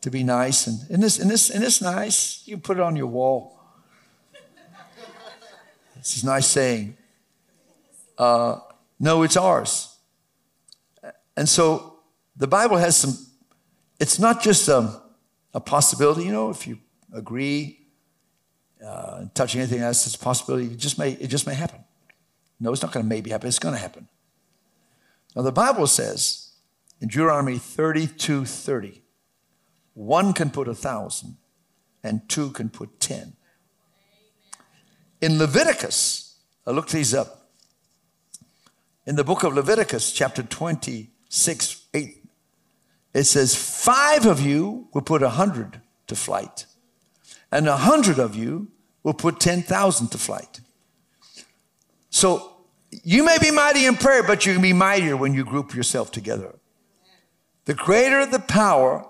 to 0.00 0.10
be 0.10 0.22
nice. 0.22 0.66
And 0.66 0.90
in 0.90 1.00
this, 1.00 1.16
this, 1.16 1.48
this 1.48 1.82
nice, 1.82 2.42
you 2.46 2.58
put 2.58 2.76
it 2.76 2.82
on 2.82 2.96
your 2.96 3.06
wall. 3.06 3.60
It's 5.96 6.22
a 6.22 6.26
nice 6.26 6.46
saying. 6.46 6.96
Uh, 8.16 8.60
no, 9.00 9.22
it's 9.22 9.36
ours. 9.36 9.96
And 11.36 11.48
so 11.48 12.00
the 12.36 12.46
Bible 12.46 12.76
has 12.76 12.96
some, 12.96 13.16
it's 14.00 14.18
not 14.18 14.42
just 14.42 14.68
a, 14.68 15.00
a 15.54 15.60
possibility, 15.60 16.24
you 16.24 16.32
know, 16.32 16.50
if 16.50 16.66
you 16.66 16.78
agree, 17.12 17.86
uh, 18.84 19.24
touching 19.34 19.60
anything 19.60 19.80
else, 19.80 20.06
it's 20.06 20.14
a 20.14 20.18
possibility. 20.18 20.66
It 20.66 20.78
just 20.78 20.98
may, 20.98 21.12
it 21.12 21.28
just 21.28 21.46
may 21.46 21.54
happen. 21.54 21.80
No, 22.60 22.72
it's 22.72 22.82
not 22.82 22.92
going 22.92 23.04
to 23.04 23.08
maybe 23.08 23.30
happen. 23.30 23.48
It's 23.48 23.58
going 23.58 23.74
to 23.74 23.80
happen. 23.80 24.08
Now 25.36 25.42
the 25.42 25.52
Bible 25.52 25.86
says 25.86 26.52
in 27.00 27.08
Deuteronomy 27.08 27.58
32, 27.58 28.44
30, 28.44 29.02
one 29.94 30.32
can 30.32 30.50
put 30.50 30.68
a 30.68 30.74
thousand, 30.74 31.36
and 32.02 32.28
two 32.28 32.50
can 32.50 32.70
put 32.70 33.00
ten. 33.00 33.34
In 35.20 35.38
Leviticus, 35.38 36.36
I 36.66 36.70
looked 36.70 36.92
these 36.92 37.14
up. 37.14 37.50
In 39.06 39.16
the 39.16 39.24
book 39.24 39.42
of 39.42 39.54
Leviticus, 39.54 40.12
chapter 40.12 40.42
26, 40.42 41.82
8, 41.94 42.24
it 43.14 43.24
says, 43.24 43.54
Five 43.54 44.26
of 44.26 44.40
you 44.40 44.88
will 44.92 45.02
put 45.02 45.22
a 45.22 45.30
hundred 45.30 45.80
to 46.06 46.14
flight, 46.14 46.66
and 47.50 47.66
a 47.66 47.78
hundred 47.78 48.18
of 48.18 48.36
you 48.36 48.70
will 49.02 49.14
put 49.14 49.40
10,000 49.40 50.08
to 50.08 50.18
flight. 50.18 50.60
So 52.18 52.56
you 52.90 53.22
may 53.24 53.38
be 53.38 53.50
mighty 53.50 53.86
in 53.86 53.96
prayer, 53.96 54.22
but 54.22 54.44
you 54.44 54.52
can 54.52 54.62
be 54.62 54.72
mightier 54.72 55.16
when 55.16 55.34
you 55.34 55.44
group 55.44 55.74
yourself 55.74 56.10
together. 56.10 56.58
The 57.64 57.74
greater 57.74 58.26
the 58.26 58.40
power, 58.40 59.08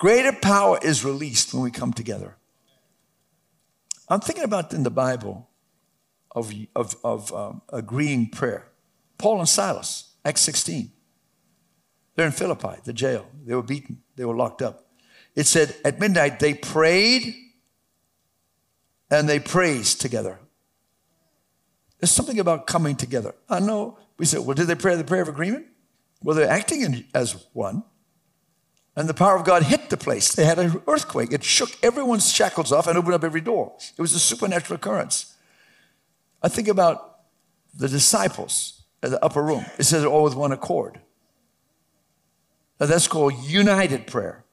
Greater 0.00 0.32
power 0.32 0.78
is 0.82 1.04
released 1.04 1.52
when 1.52 1.62
we 1.62 1.70
come 1.70 1.92
together. 1.92 2.38
I'm 4.08 4.20
thinking 4.20 4.44
about 4.44 4.72
in 4.72 4.82
the 4.82 4.90
Bible 4.90 5.50
of, 6.34 6.54
of, 6.74 6.96
of 7.04 7.30
um, 7.34 7.60
agreeing 7.70 8.30
prayer. 8.30 8.68
Paul 9.18 9.40
and 9.40 9.48
Silas, 9.48 10.14
Acts 10.24 10.40
16. 10.40 10.90
They're 12.14 12.24
in 12.24 12.32
Philippi, 12.32 12.80
the 12.84 12.94
jail. 12.94 13.26
They 13.44 13.54
were 13.54 13.62
beaten, 13.62 14.00
they 14.16 14.24
were 14.24 14.34
locked 14.34 14.62
up. 14.62 14.86
It 15.34 15.46
said 15.46 15.76
at 15.84 16.00
midnight 16.00 16.40
they 16.40 16.54
prayed 16.54 17.34
and 19.10 19.28
they 19.28 19.38
praised 19.38 20.00
together. 20.00 20.38
There's 22.00 22.10
something 22.10 22.40
about 22.40 22.66
coming 22.66 22.96
together. 22.96 23.34
I 23.48 23.60
know 23.60 23.98
we 24.16 24.26
said, 24.26 24.40
well, 24.40 24.54
did 24.54 24.66
they 24.66 24.74
pray 24.74 24.96
the 24.96 25.04
prayer 25.04 25.22
of 25.22 25.28
agreement? 25.28 25.66
Well, 26.22 26.34
they're 26.36 26.48
acting 26.48 26.82
in, 26.82 27.04
as 27.14 27.46
one. 27.52 27.84
And 28.96 29.08
the 29.08 29.14
power 29.14 29.36
of 29.36 29.44
God 29.44 29.62
hit 29.62 29.88
the 29.88 29.96
place. 29.96 30.34
They 30.34 30.44
had 30.44 30.58
an 30.58 30.82
earthquake. 30.86 31.32
It 31.32 31.44
shook 31.44 31.70
everyone's 31.82 32.30
shackles 32.30 32.72
off 32.72 32.86
and 32.86 32.98
opened 32.98 33.14
up 33.14 33.24
every 33.24 33.40
door. 33.40 33.72
It 33.96 34.00
was 34.00 34.14
a 34.14 34.18
supernatural 34.18 34.76
occurrence. 34.76 35.36
I 36.42 36.48
think 36.48 36.68
about 36.68 37.20
the 37.74 37.88
disciples 37.88 38.82
in 39.02 39.10
the 39.10 39.24
upper 39.24 39.42
room. 39.42 39.64
It 39.78 39.84
says 39.84 40.04
all 40.04 40.24
with 40.24 40.34
one 40.34 40.52
accord. 40.52 41.00
Now 42.78 42.86
that's 42.86 43.08
called 43.08 43.34
united 43.44 44.06
prayer. 44.06 44.44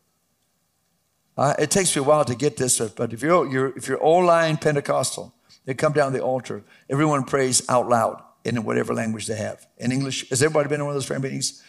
Uh, 1.37 1.53
it 1.59 1.71
takes 1.71 1.95
me 1.95 2.01
a 2.01 2.03
while 2.03 2.25
to 2.25 2.35
get 2.35 2.57
this, 2.57 2.79
but 2.79 3.13
if 3.13 3.21
you're, 3.21 3.47
you're 3.51 3.77
if 3.77 3.87
you're 3.87 3.99
all 3.99 4.25
line 4.25 4.57
Pentecostal, 4.57 5.33
they 5.67 5.73
come 5.73 5.91
down 5.91 6.13
the 6.13 6.21
altar. 6.21 6.63
Everyone 6.89 7.25
prays 7.25 7.61
out 7.69 7.89
loud 7.89 8.23
in 8.45 8.63
whatever 8.63 8.93
language 8.93 9.27
they 9.27 9.35
have. 9.35 9.67
In 9.77 9.91
English, 9.91 10.29
has 10.29 10.41
everybody 10.41 10.69
been 10.69 10.79
in 10.79 10.85
one 10.85 10.95
of 10.95 10.95
those 10.95 11.05
prayer 11.05 11.19
meetings? 11.19 11.61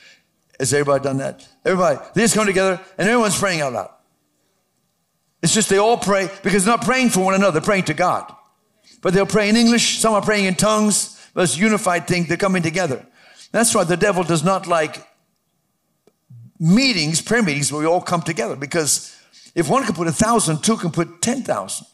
Has 0.59 0.73
everybody 0.73 1.03
done 1.03 1.19
that? 1.19 1.47
Everybody, 1.65 1.99
they 2.15 2.23
just 2.23 2.37
come 2.37 2.47
together 2.47 2.81
and 2.97 3.09
everyone's 3.09 3.37
praying 3.37 3.61
out 3.61 3.73
loud. 3.73 3.91
It's 5.43 5.53
just 5.53 5.69
they 5.69 5.79
all 5.79 5.97
pray 5.97 6.31
because 6.45 6.65
they're 6.65 6.77
not 6.77 6.85
praying 6.85 7.11
for 7.11 7.25
one 7.25 7.35
another, 7.35 7.59
they're 7.59 7.67
praying 7.67 7.85
to 7.85 7.95
God. 7.95 8.33
But 9.03 9.15
they'll 9.15 9.27
pray 9.27 9.49
in 9.49 9.57
English, 9.57 9.99
some 9.99 10.15
are 10.15 10.23
praying 10.23 10.45
in 10.45 10.55
tongues, 10.55 11.21
but 11.35 11.43
it's 11.43 11.59
unified 11.59 12.07
thing, 12.07 12.25
they're 12.25 12.37
coming 12.37 12.63
together. 12.63 13.05
That's 13.51 13.75
why 13.75 13.83
the 13.83 13.97
devil 13.97 14.23
does 14.23 14.45
not 14.45 14.69
like 14.69 15.05
meetings, 16.61 17.21
prayer 17.21 17.43
meetings, 17.43 17.73
where 17.73 17.81
we 17.81 17.87
all 17.87 18.01
come 18.01 18.23
together 18.23 18.55
because 18.55 19.17
if 19.57 19.69
one 19.69 19.85
can 19.85 19.95
put 19.97 20.07
a 20.07 20.13
thousand, 20.13 20.63
two 20.63 20.77
can 20.77 20.93
put 20.93 21.21
10,000. 21.21 21.87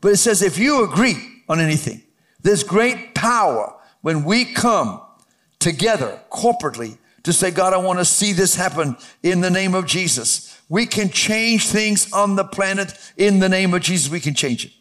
But 0.00 0.12
it 0.12 0.16
says 0.18 0.42
if 0.42 0.56
you 0.56 0.84
agree 0.84 1.39
on 1.50 1.58
anything. 1.58 2.00
There's 2.42 2.62
great 2.62 3.12
power 3.12 3.74
when 4.02 4.24
we 4.24 4.44
come 4.44 5.02
together 5.58 6.20
corporately 6.30 6.96
to 7.24 7.32
say, 7.32 7.50
God, 7.50 7.74
I 7.74 7.78
want 7.78 7.98
to 7.98 8.04
see 8.04 8.32
this 8.32 8.54
happen 8.54 8.96
in 9.24 9.40
the 9.40 9.50
name 9.50 9.74
of 9.74 9.84
Jesus. 9.84 10.56
We 10.68 10.86
can 10.86 11.10
change 11.10 11.66
things 11.66 12.10
on 12.12 12.36
the 12.36 12.44
planet 12.44 12.94
in 13.16 13.40
the 13.40 13.48
name 13.48 13.74
of 13.74 13.82
Jesus. 13.82 14.10
We 14.10 14.20
can 14.20 14.32
change 14.32 14.64
it. 14.64 14.72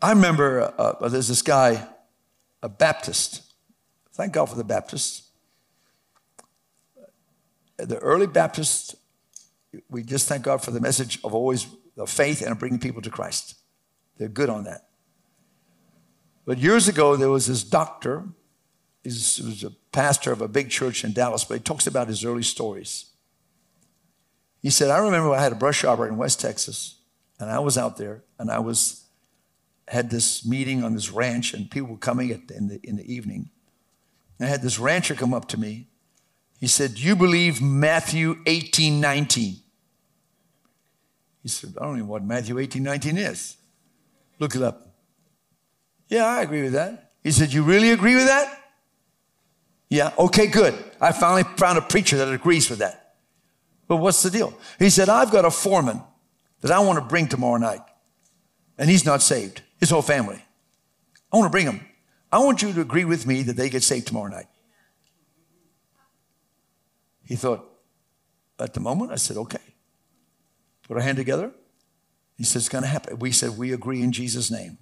I 0.00 0.10
remember 0.10 0.60
uh, 0.78 0.82
uh 0.82 1.08
there's 1.08 1.26
this 1.26 1.42
guy, 1.42 1.84
a 2.62 2.68
Baptist. 2.68 3.42
Thank 4.12 4.34
God 4.34 4.48
for 4.48 4.54
the 4.54 4.62
Baptists. 4.62 5.25
The 7.78 7.98
early 7.98 8.26
Baptists, 8.26 8.96
we 9.90 10.02
just 10.02 10.28
thank 10.28 10.44
God 10.44 10.62
for 10.62 10.70
the 10.70 10.80
message 10.80 11.18
of 11.22 11.34
always 11.34 11.66
the 11.96 12.06
faith 12.06 12.42
and 12.42 12.58
bringing 12.58 12.78
people 12.78 13.02
to 13.02 13.10
Christ. 13.10 13.56
They're 14.16 14.28
good 14.28 14.48
on 14.48 14.64
that. 14.64 14.88
But 16.46 16.58
years 16.58 16.88
ago, 16.88 17.16
there 17.16 17.30
was 17.30 17.46
this 17.46 17.62
doctor. 17.62 18.24
He 19.02 19.08
was 19.08 19.64
a 19.64 19.72
pastor 19.92 20.32
of 20.32 20.40
a 20.40 20.48
big 20.48 20.70
church 20.70 21.04
in 21.04 21.12
Dallas, 21.12 21.44
but 21.44 21.54
he 21.54 21.60
talks 21.60 21.86
about 21.86 22.08
his 22.08 22.24
early 22.24 22.42
stories. 22.42 23.06
He 24.62 24.70
said, 24.70 24.90
I 24.90 24.98
remember 24.98 25.30
I 25.30 25.42
had 25.42 25.52
a 25.52 25.56
brush 25.56 25.84
arbor 25.84 26.08
in 26.08 26.16
West 26.16 26.40
Texas, 26.40 26.96
and 27.38 27.50
I 27.50 27.58
was 27.58 27.76
out 27.76 27.98
there, 27.98 28.24
and 28.38 28.50
I 28.50 28.58
was 28.58 29.06
had 29.88 30.10
this 30.10 30.44
meeting 30.44 30.82
on 30.82 30.94
this 30.94 31.10
ranch, 31.10 31.54
and 31.54 31.70
people 31.70 31.90
were 31.90 31.96
coming 31.96 32.30
in, 32.30 32.68
the, 32.68 32.80
in 32.82 32.96
the 32.96 33.12
evening. 33.12 33.50
And 34.38 34.48
I 34.48 34.50
had 34.50 34.62
this 34.62 34.78
rancher 34.78 35.14
come 35.14 35.32
up 35.32 35.46
to 35.48 35.60
me. 35.60 35.88
He 36.58 36.66
said, 36.66 36.98
you 36.98 37.16
believe 37.16 37.60
Matthew 37.60 38.38
18, 38.46 39.00
19? 39.00 39.56
He 41.42 41.48
said, 41.48 41.74
I 41.80 41.84
don't 41.84 41.98
know 41.98 42.04
what 42.04 42.24
Matthew 42.24 42.58
18, 42.58 42.82
19 42.82 43.18
is. 43.18 43.56
Look 44.38 44.56
it 44.56 44.62
up. 44.62 44.88
Yeah, 46.08 46.24
I 46.24 46.42
agree 46.42 46.62
with 46.62 46.72
that. 46.72 47.12
He 47.22 47.32
said, 47.32 47.52
You 47.52 47.62
really 47.62 47.90
agree 47.90 48.14
with 48.14 48.26
that? 48.26 48.62
Yeah, 49.88 50.12
okay, 50.18 50.46
good. 50.46 50.74
I 51.00 51.12
finally 51.12 51.44
found 51.56 51.78
a 51.78 51.82
preacher 51.82 52.16
that 52.18 52.32
agrees 52.32 52.68
with 52.70 52.80
that. 52.80 53.14
But 53.88 53.96
what's 53.96 54.22
the 54.22 54.30
deal? 54.30 54.54
He 54.78 54.90
said, 54.90 55.08
I've 55.08 55.30
got 55.30 55.44
a 55.44 55.50
foreman 55.50 56.02
that 56.60 56.70
I 56.70 56.80
want 56.80 56.98
to 56.98 57.04
bring 57.04 57.28
tomorrow 57.28 57.58
night, 57.58 57.82
and 58.78 58.90
he's 58.90 59.04
not 59.04 59.22
saved, 59.22 59.62
his 59.78 59.90
whole 59.90 60.02
family. 60.02 60.44
I 61.32 61.36
want 61.36 61.46
to 61.46 61.50
bring 61.50 61.66
him. 61.66 61.86
I 62.32 62.38
want 62.38 62.62
you 62.62 62.72
to 62.72 62.80
agree 62.80 63.04
with 63.04 63.26
me 63.26 63.42
that 63.42 63.56
they 63.56 63.68
get 63.68 63.82
saved 63.82 64.08
tomorrow 64.08 64.28
night. 64.28 64.46
He 67.26 67.36
thought, 67.36 67.68
at 68.58 68.72
the 68.72 68.80
moment, 68.80 69.12
I 69.12 69.16
said, 69.16 69.36
okay. 69.36 69.58
Put 70.86 70.96
our 70.96 71.02
hand 71.02 71.16
together. 71.16 71.52
He 72.38 72.44
said, 72.44 72.60
it's 72.60 72.68
going 72.68 72.82
to 72.82 72.88
happen. 72.88 73.18
We 73.18 73.32
said, 73.32 73.58
we 73.58 73.72
agree 73.72 74.02
in 74.02 74.12
Jesus' 74.12 74.50
name. 74.50 74.78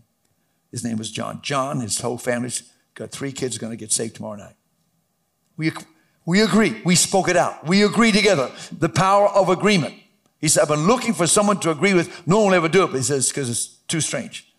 His 0.70 0.84
name 0.84 0.96
was 0.96 1.10
John. 1.10 1.40
John, 1.42 1.80
his 1.80 2.00
whole 2.00 2.18
family's 2.18 2.70
got 2.94 3.10
three 3.10 3.32
kids 3.32 3.58
going 3.58 3.70
to 3.70 3.76
get 3.76 3.92
saved 3.92 4.16
tomorrow 4.16 4.36
night. 4.36 4.56
We, 5.56 5.72
we 6.26 6.42
agree. 6.42 6.82
We 6.84 6.96
spoke 6.96 7.28
it 7.28 7.36
out. 7.36 7.66
We 7.66 7.84
agree 7.84 8.12
together. 8.12 8.50
The 8.76 8.88
power 8.88 9.28
of 9.28 9.48
agreement. 9.48 9.94
He 10.40 10.48
said, 10.48 10.62
I've 10.62 10.68
been 10.68 10.86
looking 10.86 11.14
for 11.14 11.26
someone 11.26 11.60
to 11.60 11.70
agree 11.70 11.94
with. 11.94 12.26
No 12.26 12.38
one 12.38 12.48
will 12.48 12.54
ever 12.54 12.68
do 12.68 12.82
it. 12.82 12.88
But 12.88 12.96
he 12.96 13.02
says, 13.02 13.28
because 13.28 13.48
it's 13.48 13.66
too 13.88 14.00
strange. 14.00 14.52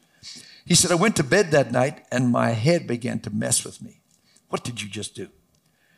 He 0.65 0.73
said, 0.73 0.91
I 0.91 0.95
went 0.95 1.15
to 1.17 1.23
bed 1.23 1.51
that 1.51 1.71
night 1.71 2.05
and 2.11 2.31
my 2.31 2.51
head 2.51 2.87
began 2.87 3.19
to 3.19 3.29
mess 3.29 3.63
with 3.63 3.81
me. 3.81 4.01
What 4.49 4.63
did 4.63 4.81
you 4.81 4.89
just 4.89 5.15
do? 5.15 5.27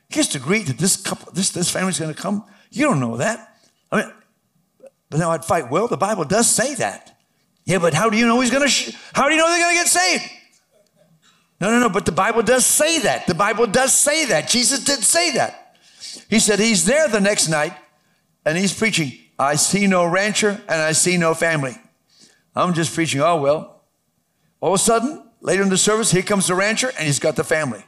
Just 0.10 0.36
agreed 0.36 0.68
that 0.68 0.78
this 0.78 0.96
couple, 0.96 1.32
this, 1.34 1.50
this 1.50 1.70
family's 1.70 2.00
going 2.00 2.14
to 2.14 2.20
come. 2.20 2.46
You 2.72 2.86
don't 2.86 3.00
know 3.00 3.18
that. 3.18 3.58
I 3.92 4.02
mean, 4.04 4.14
but 5.10 5.20
now 5.20 5.32
I'd 5.32 5.46
fight. 5.46 5.70
Well, 5.70 5.88
the 5.88 5.98
Bible 5.98 6.24
does 6.24 6.50
say 6.50 6.76
that. 6.76 7.18
Yeah, 7.66 7.80
but 7.80 7.94
how 7.94 8.10
do 8.10 8.18
you 8.18 8.26
know 8.26 8.40
he's 8.40 8.52
going 8.52 8.64
to, 8.64 8.70
sh- 8.70 8.96
how 9.14 9.28
do 9.28 9.36
you 9.36 9.42
know 9.42 9.48
they're 9.50 9.60
going 9.60 9.76
to 9.76 9.84
get 9.84 9.88
saved? 9.88 10.32
No, 11.60 11.72
no, 11.72 11.80
no, 11.80 11.90
but 11.90 12.06
the 12.06 12.12
Bible 12.12 12.44
does 12.44 12.66
say 12.66 13.00
that. 13.00 13.28
The 13.28 13.34
Bible 13.34 13.68
does 13.68 13.92
say 13.92 14.26
that. 14.26 14.48
Jesus 14.48 14.84
did 14.84 15.04
say 15.04 15.32
that. 15.32 15.76
He 16.30 16.40
said 16.40 16.60
he's 16.60 16.86
there 16.86 17.08
the 17.08 17.20
next 17.20 17.48
night 17.50 17.74
and 18.46 18.58
he's 18.58 18.74
preaching, 18.74 19.12
I 19.40 19.56
see 19.56 19.88
no 19.88 20.06
rancher 20.06 20.62
and 20.70 20.82
I 20.82 20.92
see 20.94 21.18
no 21.18 21.34
family. 21.34 21.76
I'm 22.56 22.74
just 22.74 22.94
preaching, 22.94 23.22
oh, 23.22 23.42
well. 23.42 23.82
All 24.62 24.74
of 24.74 24.80
a 24.80 24.84
sudden, 24.84 25.24
later 25.42 25.64
in 25.64 25.70
the 25.70 25.78
service, 25.78 26.12
here 26.12 26.22
comes 26.22 26.48
the 26.48 26.56
rancher 26.56 26.92
and 26.98 27.06
he's 27.06 27.20
got 27.20 27.36
the 27.36 27.44
family. 27.44 27.84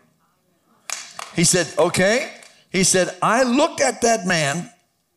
He 1.35 1.43
said, 1.43 1.71
okay. 1.77 2.31
He 2.71 2.83
said, 2.83 3.15
I 3.21 3.43
looked 3.43 3.81
at 3.81 4.01
that 4.01 4.25
man. 4.25 4.69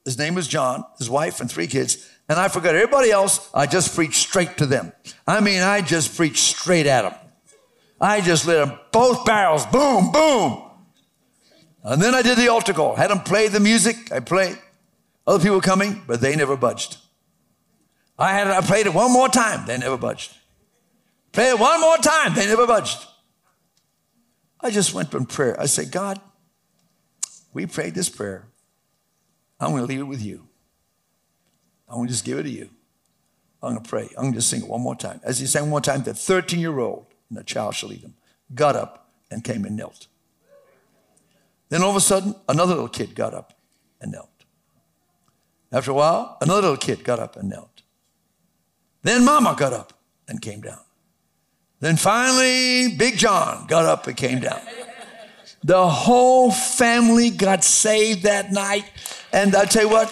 His 0.05 0.18
name 0.18 0.35
was 0.35 0.48
John, 0.48 0.85
his 0.98 1.09
wife, 1.09 1.40
and 1.40 1.51
three 1.51 1.66
kids, 1.66 2.09
and 2.29 2.38
I 2.38 2.48
forgot 2.48 2.75
everybody 2.75 3.11
else. 3.11 3.48
I 3.55 3.66
just 3.66 3.94
preached 3.94 4.16
straight 4.16 4.57
to 4.59 4.66
them. 4.66 4.92
I 5.27 5.40
mean, 5.40 5.62
I 5.62 5.81
just 5.81 6.16
preached 6.16 6.38
straight 6.38 6.87
at 6.87 7.03
them. 7.03 7.14
I 8.01 8.20
just 8.20 8.46
lit 8.46 8.66
them 8.66 8.79
both 8.90 9.25
barrels, 9.25 9.64
boom, 9.66 10.11
boom. 10.11 10.62
And 11.85 12.03
then 12.03 12.14
I 12.14 12.22
did 12.22 12.37
the 12.37 12.48
altar 12.48 12.72
call, 12.72 12.96
had 12.96 13.11
them 13.11 13.20
play 13.20 13.48
the 13.48 13.61
music. 13.61 14.11
I 14.11 14.20
played. 14.20 14.59
Other 15.25 15.42
people 15.42 15.61
coming, 15.61 16.03
but 16.07 16.20
they 16.20 16.35
never 16.35 16.57
budged. 16.57 16.96
I 18.18 18.33
had 18.33 18.48
I 18.48 18.61
played 18.61 18.87
it 18.87 18.94
one 18.94 19.12
more 19.12 19.29
time, 19.29 19.66
they 19.66 19.79
never 19.79 19.96
budged. 19.96 20.33
Play 21.31 21.51
it 21.51 21.59
one 21.59 21.81
more 21.81 21.96
time, 21.98 22.35
they 22.35 22.46
never 22.46 22.66
budged. 22.66 22.98
I 24.62 24.70
just 24.70 24.94
went 24.94 25.12
in 25.12 25.27
prayer. 25.27 25.61
I 25.61 25.66
said, 25.66 25.90
God, 25.90 26.20
we 27.53 27.66
prayed 27.66 27.94
this 27.94 28.09
prayer. 28.09 28.46
I'm 29.59 29.70
going 29.70 29.83
to 29.83 29.87
leave 29.87 30.01
it 30.01 30.05
with 30.05 30.22
you. 30.22 30.46
I'm 31.88 31.96
going 31.96 32.07
to 32.07 32.12
just 32.12 32.25
give 32.25 32.38
it 32.38 32.44
to 32.44 32.51
you. 32.51 32.70
I'm 33.62 33.72
going 33.72 33.83
to 33.83 33.88
pray. 33.88 34.09
I'm 34.16 34.25
going 34.25 34.33
to 34.33 34.38
just 34.38 34.51
sing 34.51 34.62
it 34.62 34.68
one 34.68 34.81
more 34.81 34.96
time. 34.96 35.20
As 35.22 35.38
he 35.38 35.46
sang 35.46 35.62
one 35.62 35.70
more 35.70 35.81
time, 35.81 36.03
the 36.03 36.14
13 36.14 36.59
year 36.59 36.79
old 36.79 37.07
and 37.29 37.38
the 37.38 37.44
child 37.44 37.75
shall 37.75 37.90
lead 37.90 38.01
him, 38.03 38.14
got 38.55 38.77
up 38.77 39.11
and 39.31 39.44
came 39.44 39.64
and 39.64 39.77
knelt. 39.77 40.07
Then 41.68 41.83
all 41.83 41.90
of 41.90 41.96
a 41.96 42.01
sudden, 42.01 42.35
another 42.48 42.75
little 42.75 42.88
kid 42.88 43.14
got 43.14 43.35
up 43.35 43.55
and 44.01 44.12
knelt. 44.12 44.29
After 45.70 45.90
a 45.90 45.94
while, 45.94 46.37
another 46.40 46.62
little 46.62 46.77
kid 46.77 47.03
got 47.03 47.18
up 47.18 47.37
and 47.37 47.48
knelt. 47.48 47.83
Then 49.03 49.25
Mama 49.25 49.55
got 49.57 49.72
up 49.72 49.94
and 50.29 50.40
came 50.40 50.61
down. 50.61 50.81
Then 51.83 51.97
finally, 51.97 52.95
Big 52.95 53.18
John 53.18 53.66
got 53.66 53.85
up 53.87 54.07
and 54.07 54.16
came 54.16 54.38
down. 54.38 54.61
The 55.64 55.88
whole 55.88 56.53
family 56.53 57.29
got 57.29 57.64
saved 57.64 58.23
that 58.23 58.53
night. 58.53 58.85
And 59.33 59.57
I 59.57 59.64
tell 59.64 59.83
you 59.83 59.88
what, 59.88 60.09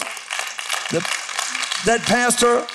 the, 0.90 0.98
that 1.86 2.00
pastor 2.06 2.66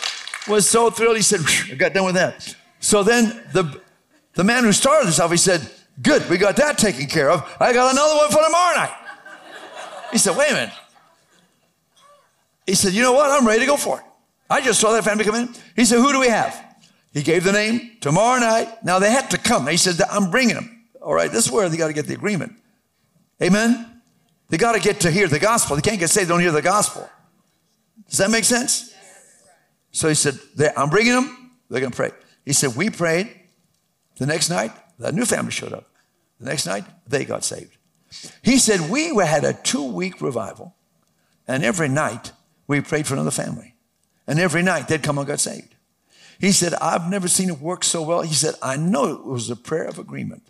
was 0.47 0.69
so 0.69 0.89
thrilled. 0.89 1.17
He 1.17 1.23
said, 1.23 1.41
I 1.69 1.75
got 1.75 1.93
done 1.93 2.05
with 2.05 2.15
that. 2.15 2.55
So 2.79 3.03
then 3.03 3.43
the, 3.51 3.81
the 4.33 4.45
man 4.45 4.63
who 4.63 4.71
started 4.71 5.09
this 5.09 5.19
off, 5.19 5.29
he 5.29 5.37
said, 5.37 5.69
Good, 6.01 6.29
we 6.29 6.37
got 6.37 6.55
that 6.55 6.77
taken 6.77 7.07
care 7.07 7.29
of. 7.29 7.41
I 7.59 7.73
got 7.73 7.91
another 7.91 8.15
one 8.15 8.29
for 8.29 8.41
tomorrow 8.41 8.77
night. 8.77 8.95
He 10.13 10.17
said, 10.17 10.37
Wait 10.37 10.51
a 10.51 10.53
minute. 10.53 10.73
He 12.65 12.75
said, 12.75 12.93
You 12.93 13.01
know 13.01 13.11
what? 13.11 13.29
I'm 13.29 13.45
ready 13.45 13.59
to 13.59 13.65
go 13.65 13.75
for 13.75 13.99
it. 13.99 14.05
I 14.49 14.61
just 14.61 14.79
saw 14.79 14.93
that 14.93 15.03
family 15.03 15.25
come 15.25 15.35
in. 15.35 15.53
He 15.75 15.83
said, 15.83 15.97
Who 15.97 16.13
do 16.13 16.21
we 16.21 16.29
have? 16.29 16.64
He 17.15 17.23
gave 17.23 17.45
the 17.45 17.53
name 17.53 17.91
tomorrow 18.01 18.41
night. 18.41 18.83
Now 18.83 18.99
they 18.99 19.09
had 19.09 19.31
to 19.31 19.37
come. 19.37 19.65
He 19.67 19.77
said, 19.77 19.95
I'm 20.11 20.29
bringing 20.29 20.55
them. 20.55 20.85
All 21.01 21.13
right, 21.13 21.31
this 21.31 21.45
is 21.45 21.51
where 21.51 21.69
they 21.69 21.77
got 21.77 21.87
to 21.87 21.93
get 21.93 22.07
the 22.07 22.13
agreement. 22.13 22.51
Amen? 23.41 24.01
They 24.49 24.57
got 24.57 24.73
to 24.73 24.81
get 24.81 24.99
to 25.01 25.11
hear 25.11 25.29
the 25.29 25.39
gospel. 25.39 25.77
They 25.77 25.81
can't 25.81 25.97
get 25.99 26.09
saved, 26.09 26.27
they 26.27 26.33
don't 26.33 26.41
hear 26.41 26.51
the 26.51 26.61
gospel. 26.61 27.09
Does 28.09 28.17
that 28.17 28.29
make 28.29 28.43
sense? 28.43 28.93
So 29.91 30.09
he 30.09 30.13
said, 30.13 30.37
I'm 30.75 30.89
bringing 30.89 31.13
them. 31.13 31.51
They're 31.69 31.79
going 31.79 31.91
to 31.91 31.95
pray. 31.95 32.11
He 32.43 32.51
said, 32.51 32.75
We 32.75 32.89
prayed. 32.89 33.33
The 34.17 34.25
next 34.25 34.49
night, 34.49 34.71
the 34.99 35.13
new 35.13 35.25
family 35.25 35.51
showed 35.51 35.71
up. 35.71 35.89
The 36.39 36.49
next 36.49 36.65
night, 36.65 36.83
they 37.07 37.23
got 37.23 37.45
saved. 37.45 37.77
He 38.43 38.57
said, 38.57 38.89
We 38.89 39.15
had 39.15 39.45
a 39.45 39.53
two 39.53 39.85
week 39.85 40.21
revival, 40.21 40.75
and 41.47 41.63
every 41.63 41.87
night 41.87 42.33
we 42.67 42.81
prayed 42.81 43.07
for 43.07 43.13
another 43.13 43.31
family. 43.31 43.75
And 44.27 44.37
every 44.37 44.63
night 44.63 44.89
they'd 44.89 45.03
come 45.03 45.17
and 45.17 45.27
got 45.27 45.39
saved. 45.39 45.74
He 46.39 46.51
said, 46.51 46.73
I've 46.75 47.09
never 47.09 47.27
seen 47.27 47.49
it 47.49 47.59
work 47.59 47.83
so 47.83 48.01
well. 48.01 48.21
He 48.21 48.33
said, 48.33 48.55
I 48.61 48.75
know 48.75 49.05
it 49.13 49.25
was 49.25 49.49
a 49.49 49.55
prayer 49.55 49.85
of 49.85 49.99
agreement. 49.99 50.43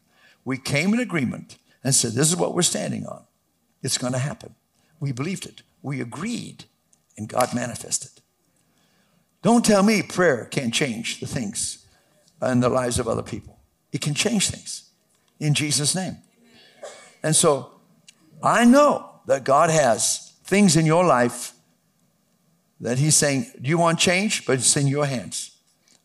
We 0.43 0.57
came 0.57 0.93
in 0.93 0.99
agreement 0.99 1.57
and 1.83 1.93
said, 1.93 2.13
This 2.13 2.29
is 2.29 2.35
what 2.35 2.53
we're 2.53 2.61
standing 2.61 3.05
on. 3.05 3.23
It's 3.83 3.97
going 3.97 4.13
to 4.13 4.19
happen. 4.19 4.55
We 4.99 5.11
believed 5.11 5.45
it. 5.45 5.61
We 5.81 6.01
agreed, 6.01 6.65
and 7.17 7.29
God 7.29 7.53
manifested. 7.53 8.11
Don't 9.43 9.63
tell 9.63 9.83
me 9.83 10.01
prayer 10.01 10.45
can't 10.45 10.73
change 10.73 11.19
the 11.19 11.27
things 11.27 11.85
in 12.41 12.61
the 12.61 12.69
lives 12.69 12.97
of 12.97 13.07
other 13.07 13.21
people. 13.21 13.59
It 13.91 14.01
can 14.01 14.15
change 14.15 14.49
things 14.49 14.89
in 15.39 15.53
Jesus' 15.53 15.93
name. 15.93 16.17
And 17.21 17.36
so 17.36 17.71
I 18.41 18.65
know 18.65 19.09
that 19.27 19.43
God 19.43 19.69
has 19.69 20.33
things 20.43 20.75
in 20.75 20.86
your 20.86 21.05
life 21.05 21.53
that 22.79 22.97
He's 22.97 23.15
saying, 23.15 23.51
Do 23.61 23.69
you 23.69 23.77
want 23.77 23.99
change? 23.99 24.45
But 24.45 24.53
it's 24.53 24.75
in 24.75 24.88
your 24.88 25.05
hands. 25.05 25.55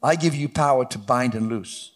I 0.03 0.17
give 0.17 0.35
you 0.35 0.49
power 0.49 0.85
to 0.87 0.99
bind 0.99 1.35
and 1.35 1.49
loose. 1.49 1.93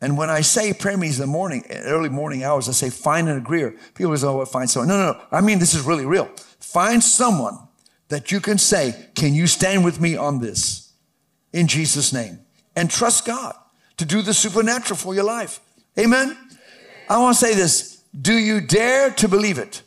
And 0.00 0.18
when 0.18 0.28
I 0.28 0.42
say 0.42 0.72
prayer 0.72 0.96
meetings 0.96 1.18
in 1.18 1.26
the 1.26 1.32
morning, 1.32 1.64
early 1.70 2.10
morning 2.10 2.44
hours, 2.44 2.68
I 2.68 2.72
say 2.72 2.90
find 2.90 3.28
an 3.28 3.38
agreeer. 3.38 3.76
People 3.94 4.16
say, 4.16 4.26
oh, 4.26 4.44
find 4.44 4.68
someone. 4.68 4.88
No, 4.88 4.98
no, 4.98 5.12
no. 5.12 5.20
I 5.32 5.40
mean, 5.40 5.58
this 5.58 5.74
is 5.74 5.82
really 5.82 6.04
real. 6.04 6.26
Find 6.60 7.02
someone 7.02 7.58
that 8.08 8.30
you 8.30 8.40
can 8.40 8.58
say, 8.58 8.94
can 9.14 9.34
you 9.34 9.46
stand 9.46 9.84
with 9.84 10.00
me 10.00 10.16
on 10.16 10.40
this? 10.40 10.92
In 11.52 11.66
Jesus' 11.66 12.12
name. 12.12 12.40
And 12.76 12.90
trust 12.90 13.24
God 13.24 13.54
to 13.96 14.04
do 14.04 14.20
the 14.20 14.34
supernatural 14.34 14.96
for 14.96 15.14
your 15.14 15.24
life. 15.24 15.60
Amen? 15.98 16.36
I 17.08 17.18
want 17.18 17.38
to 17.38 17.44
say 17.44 17.54
this. 17.54 18.02
Do 18.18 18.34
you 18.34 18.60
dare 18.60 19.10
to 19.10 19.28
believe 19.28 19.58
it? 19.58 19.82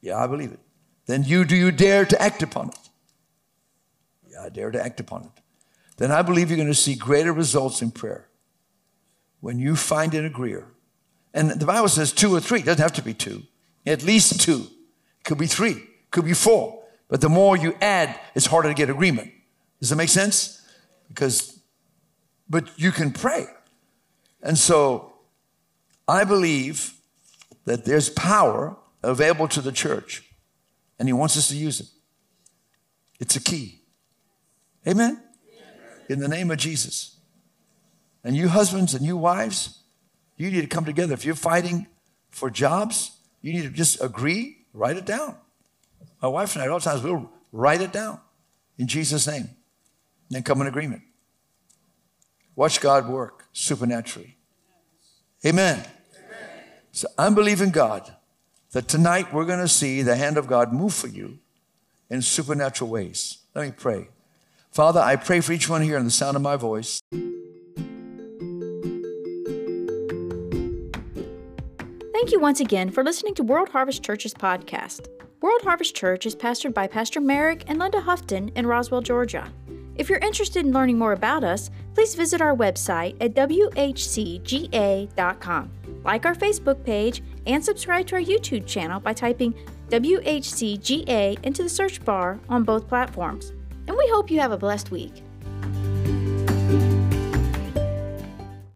Yeah, 0.00 0.22
I 0.22 0.26
believe 0.26 0.52
it. 0.52 0.60
Then 1.06 1.24
you 1.24 1.44
do 1.44 1.56
you 1.56 1.70
dare 1.70 2.04
to 2.04 2.20
act 2.20 2.42
upon 2.42 2.70
it? 2.70 2.85
I 4.46 4.48
dare 4.48 4.70
to 4.70 4.82
act 4.82 5.00
upon 5.00 5.22
it. 5.24 5.42
then 5.96 6.12
I 6.12 6.22
believe 6.22 6.50
you're 6.50 6.56
going 6.56 6.68
to 6.68 6.74
see 6.74 6.94
greater 6.94 7.32
results 7.32 7.82
in 7.82 7.90
prayer 7.90 8.28
when 9.40 9.58
you 9.58 9.74
find 9.74 10.14
an 10.14 10.24
agreeer. 10.24 10.68
And 11.34 11.50
the 11.50 11.66
Bible 11.66 11.88
says 11.88 12.12
two 12.12 12.34
or 12.34 12.40
three. 12.40 12.60
It 12.60 12.66
doesn't 12.66 12.82
have 12.82 12.92
to 12.94 13.02
be 13.02 13.12
two. 13.12 13.42
At 13.84 14.04
least 14.04 14.40
two. 14.40 14.68
It 15.18 15.24
could 15.24 15.38
be 15.38 15.48
three. 15.48 15.82
Could 16.10 16.24
be 16.24 16.32
four. 16.32 16.84
But 17.08 17.20
the 17.20 17.28
more 17.28 17.56
you 17.56 17.76
add, 17.80 18.18
it's 18.34 18.46
harder 18.46 18.68
to 18.68 18.74
get 18.74 18.88
agreement. 18.88 19.32
Does 19.80 19.90
that 19.90 19.96
make 19.96 20.08
sense? 20.08 20.62
Because, 21.08 21.58
but 22.48 22.78
you 22.78 22.92
can 22.92 23.10
pray. 23.10 23.46
And 24.42 24.56
so 24.56 25.12
I 26.06 26.24
believe 26.24 26.94
that 27.64 27.84
there's 27.84 28.08
power 28.10 28.76
available 29.02 29.48
to 29.48 29.60
the 29.60 29.72
church, 29.72 30.22
and 30.98 31.08
He 31.08 31.12
wants 31.12 31.36
us 31.36 31.48
to 31.48 31.56
use 31.56 31.80
it. 31.80 31.88
It's 33.18 33.34
a 33.34 33.40
key. 33.40 33.80
Amen? 34.86 35.22
In 36.08 36.20
the 36.20 36.28
name 36.28 36.50
of 36.50 36.58
Jesus. 36.58 37.16
And 38.22 38.36
you 38.36 38.48
husbands 38.48 38.94
and 38.94 39.04
you 39.04 39.16
wives, 39.16 39.82
you 40.36 40.50
need 40.50 40.60
to 40.60 40.66
come 40.66 40.84
together. 40.84 41.14
If 41.14 41.24
you're 41.24 41.34
fighting 41.34 41.86
for 42.30 42.50
jobs, 42.50 43.12
you 43.40 43.52
need 43.52 43.62
to 43.62 43.70
just 43.70 44.02
agree, 44.02 44.58
write 44.72 44.96
it 44.96 45.04
down. 45.04 45.36
My 46.22 46.28
wife 46.28 46.54
and 46.54 46.62
I, 46.62 46.66
at 46.66 46.70
all 46.70 46.80
times, 46.80 47.02
we'll 47.02 47.30
write 47.52 47.80
it 47.80 47.92
down 47.92 48.20
in 48.78 48.86
Jesus' 48.86 49.26
name 49.26 49.48
and 50.34 50.44
come 50.44 50.60
in 50.60 50.66
agreement. 50.66 51.02
Watch 52.54 52.80
God 52.80 53.08
work 53.08 53.44
supernaturally. 53.52 54.36
Amen. 55.44 55.78
Amen. 55.78 55.88
So 56.92 57.08
I'm 57.18 57.34
believing 57.34 57.70
God 57.70 58.12
that 58.72 58.88
tonight 58.88 59.32
we're 59.32 59.44
going 59.44 59.60
to 59.60 59.68
see 59.68 60.02
the 60.02 60.16
hand 60.16 60.38
of 60.38 60.46
God 60.46 60.72
move 60.72 60.94
for 60.94 61.08
you 61.08 61.38
in 62.10 62.22
supernatural 62.22 62.90
ways. 62.90 63.38
Let 63.54 63.66
me 63.66 63.72
pray. 63.76 64.08
Father, 64.76 65.00
I 65.00 65.16
pray 65.16 65.40
for 65.40 65.54
each 65.54 65.70
one 65.70 65.80
here 65.80 65.96
in 65.96 66.04
the 66.04 66.10
sound 66.10 66.36
of 66.36 66.42
my 66.42 66.56
voice. 66.56 67.00
Thank 72.12 72.30
you 72.30 72.38
once 72.38 72.60
again 72.60 72.90
for 72.90 73.02
listening 73.02 73.34
to 73.36 73.42
World 73.42 73.70
Harvest 73.70 74.02
Church's 74.02 74.34
podcast. 74.34 75.08
World 75.40 75.62
Harvest 75.62 75.96
Church 75.96 76.26
is 76.26 76.36
pastored 76.36 76.74
by 76.74 76.86
Pastor 76.88 77.22
Merrick 77.22 77.64
and 77.68 77.78
Linda 77.78 78.02
Houghton 78.02 78.50
in 78.50 78.66
Roswell, 78.66 79.00
Georgia. 79.00 79.50
If 79.94 80.10
you're 80.10 80.18
interested 80.18 80.66
in 80.66 80.74
learning 80.74 80.98
more 80.98 81.14
about 81.14 81.42
us, 81.42 81.70
please 81.94 82.14
visit 82.14 82.42
our 82.42 82.54
website 82.54 83.16
at 83.18 83.32
whcga.com. 83.32 83.80
Like 86.04 86.26
our 86.26 86.34
Facebook 86.34 86.84
page 86.84 87.22
and 87.46 87.64
subscribe 87.64 88.06
to 88.08 88.16
our 88.16 88.20
YouTube 88.20 88.66
channel 88.66 89.00
by 89.00 89.14
typing 89.14 89.54
WHCGA 89.88 91.42
into 91.42 91.62
the 91.62 91.70
search 91.70 92.04
bar 92.04 92.38
on 92.50 92.62
both 92.62 92.86
platforms. 92.88 93.54
And 93.88 93.96
we 93.96 94.08
hope 94.08 94.30
you 94.30 94.40
have 94.40 94.52
a 94.52 94.58
blessed 94.58 94.90
week. 94.90 95.22